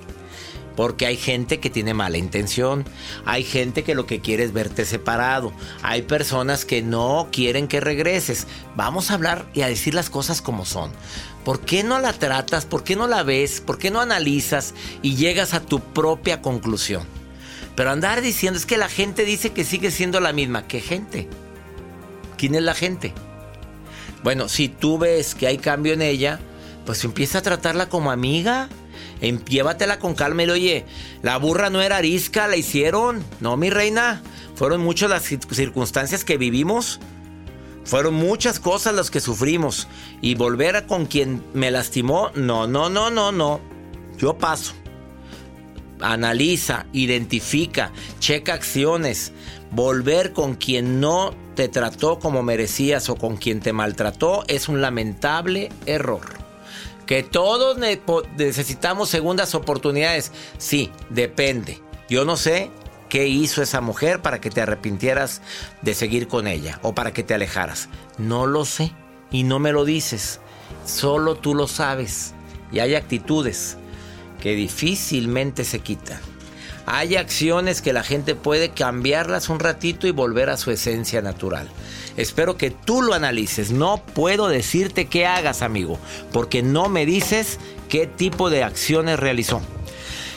Porque 0.78 1.06
hay 1.06 1.18
gente 1.18 1.60
que 1.60 1.70
tiene 1.70 1.94
mala 1.94 2.18
intención. 2.18 2.86
Hay 3.26 3.44
gente 3.44 3.84
que 3.84 3.96
lo 3.96 4.06
que 4.06 4.22
quiere 4.22 4.46
es 4.46 4.54
verte 4.54 4.86
separado. 4.86 5.52
Hay 5.82 6.04
personas 6.04 6.64
que 6.64 6.82
no 6.82 7.28
quieren 7.34 7.68
que 7.68 7.82
regreses. 7.82 8.48
Vamos 8.78 9.12
a 9.12 9.16
hablar 9.16 9.46
y 9.54 9.64
a 9.64 9.68
decir 9.68 9.94
las 9.94 10.10
cosas 10.10 10.42
como 10.42 10.64
son. 10.64 10.94
¿Por 11.44 11.60
qué 11.60 11.84
no 11.84 12.00
la 12.00 12.14
tratas? 12.14 12.66
¿Por 12.66 12.86
qué 12.86 12.96
no 12.96 13.08
la 13.08 13.24
ves? 13.24 13.60
¿Por 13.60 13.78
qué 13.78 13.92
no 13.92 14.00
analizas 14.00 14.74
y 15.02 15.18
llegas 15.18 15.54
a 15.54 15.60
tu 15.60 15.82
propia 15.82 16.42
conclusión? 16.42 17.04
Pero 17.76 17.92
andar 17.92 18.22
diciendo 18.22 18.58
es 18.58 18.66
que 18.66 18.78
la 18.78 18.88
gente 18.88 19.26
dice 19.26 19.52
que 19.52 19.66
sigue 19.66 19.92
siendo 19.92 20.22
la 20.22 20.32
misma. 20.32 20.66
¿Qué 20.66 20.80
gente? 20.80 21.28
¿Quién 22.38 22.56
es 22.56 22.64
la 22.64 22.74
gente? 22.74 23.14
Bueno, 24.24 24.48
si 24.48 24.70
tú 24.70 24.98
ves 24.98 25.36
que 25.36 25.48
hay 25.48 25.58
cambio 25.58 25.94
en 25.94 26.02
ella, 26.02 26.40
pues 26.86 27.04
empieza 27.04 27.40
a 27.40 27.42
tratarla 27.42 27.90
como 27.90 28.12
amiga. 28.12 28.70
Em, 29.22 29.44
llévatela 29.46 30.00
con 30.00 30.16
calma 30.16 30.44
y 30.44 30.50
oye, 30.50 30.86
la 31.22 31.38
burra 31.38 31.70
no 31.70 31.82
era 31.82 31.98
arisca, 31.98 32.48
la 32.48 32.56
hicieron. 32.56 33.24
No, 33.42 33.58
mi 33.58 33.70
reina. 33.70 34.22
Fueron 34.56 34.82
muchas 34.82 35.10
las 35.10 35.24
circunstancias 35.24 36.24
que 36.24 36.38
vivimos. 36.38 37.00
Fueron 37.86 38.14
muchas 38.14 38.60
cosas 38.60 38.94
las 38.96 39.12
que 39.12 39.20
sufrimos. 39.20 39.88
Y 40.22 40.36
volver 40.36 40.78
a 40.78 40.88
con 40.88 41.06
quien 41.06 41.44
me 41.54 41.72
lastimó, 41.72 42.32
no, 42.36 42.68
no, 42.68 42.90
no, 42.90 43.10
no, 43.10 43.32
no. 43.32 43.60
Yo 44.18 44.38
paso. 44.38 44.74
Analiza, 46.00 46.86
identifica, 46.94 47.92
checa 48.20 48.54
acciones. 48.54 49.34
Volver 49.72 50.34
con 50.34 50.56
quien 50.56 51.02
no 51.02 51.34
te 51.56 51.68
trató 51.68 52.20
como 52.20 52.44
merecías 52.44 53.10
o 53.10 53.16
con 53.16 53.38
quien 53.38 53.60
te 53.60 53.74
maltrató 53.74 54.44
es 54.48 54.68
un 54.68 54.82
lamentable 54.82 55.70
error. 55.86 56.22
Que 57.06 57.24
todos 57.24 57.78
necesitamos 57.78 59.10
segundas 59.10 59.56
oportunidades. 59.56 60.32
Sí, 60.58 60.92
depende. 61.10 61.82
Yo 62.10 62.26
no 62.26 62.38
sé 62.38 62.72
qué 63.10 63.28
hizo 63.28 63.62
esa 63.62 63.82
mujer 63.82 64.22
para 64.22 64.40
que 64.42 64.50
te 64.50 64.62
arrepintieras 64.62 65.42
de 65.82 65.94
seguir 65.94 66.28
con 66.28 66.48
ella 66.48 66.80
o 66.82 66.96
para 66.96 67.14
que 67.14 67.24
te 67.24 67.34
alejaras. 67.34 67.90
No 68.18 68.48
lo 68.48 68.66
sé 68.66 68.92
y 69.32 69.44
no 69.44 69.60
me 69.60 69.72
lo 69.72 69.86
dices. 69.86 70.40
Solo 70.86 71.36
tú 71.36 71.56
lo 71.56 71.68
sabes. 71.68 72.34
Y 72.72 72.80
hay 72.80 72.96
actitudes 72.96 73.78
que 74.42 74.56
difícilmente 74.56 75.64
se 75.64 75.80
quitan. 75.80 76.20
Hay 76.86 77.16
acciones 77.16 77.82
que 77.82 77.94
la 77.94 78.04
gente 78.04 78.36
puede 78.36 78.70
cambiarlas 78.70 79.50
un 79.50 79.60
ratito 79.60 80.08
y 80.08 80.12
volver 80.12 80.50
a 80.50 80.58
su 80.58 80.72
esencia 80.72 81.22
natural. 81.22 81.70
Espero 82.18 82.58
que 82.58 82.72
tú 82.72 83.02
lo 83.02 83.14
analices. 83.14 83.72
No 83.72 84.02
puedo 84.14 84.48
decirte 84.48 85.06
qué 85.06 85.26
hagas, 85.26 85.62
amigo, 85.62 85.98
porque 86.32 86.62
no 86.62 86.90
me 86.90 87.06
dices 87.06 87.58
qué 87.90 88.06
tipo 88.06 88.50
de 88.50 88.64
acciones 88.64 89.20
realizó. 89.20 89.62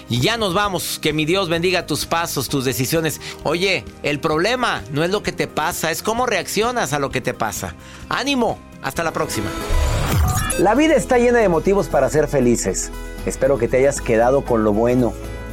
Y 0.09 0.20
ya 0.20 0.36
nos 0.36 0.55
vamos. 0.55 1.01
Que 1.01 1.12
mi 1.12 1.24
Dios 1.24 1.49
bendiga 1.49 1.86
tus 1.86 2.07
pasos, 2.07 2.49
tus 2.49 2.64
decisiones. 2.64 3.20
Oye, 3.42 3.84
el 4.05 4.20
problema 4.20 4.82
no 4.92 5.03
es 5.03 5.11
lo 5.11 5.24
que 5.24 5.32
te 5.32 5.49
pasa, 5.49 5.90
es 5.90 6.03
cómo 6.03 6.26
reaccionas 6.26 6.92
a 6.92 7.01
lo 7.01 7.11
que 7.11 7.20
te 7.20 7.34
pasa. 7.34 7.74
Ánimo. 8.09 8.59
Hasta 8.82 9.03
la 9.03 9.12
próxima. 9.12 9.51
La 10.61 10.76
vida 10.76 10.94
está 10.94 11.18
llena 11.18 11.40
de 11.40 11.49
motivos 11.49 11.88
para 11.88 12.09
ser 12.09 12.28
felices. 12.28 12.92
Espero 13.24 13.59
que 13.59 13.66
te 13.66 13.78
hayas 13.78 14.01
quedado 14.01 14.44
con 14.44 14.62
lo 14.62 14.72
bueno 14.72 15.12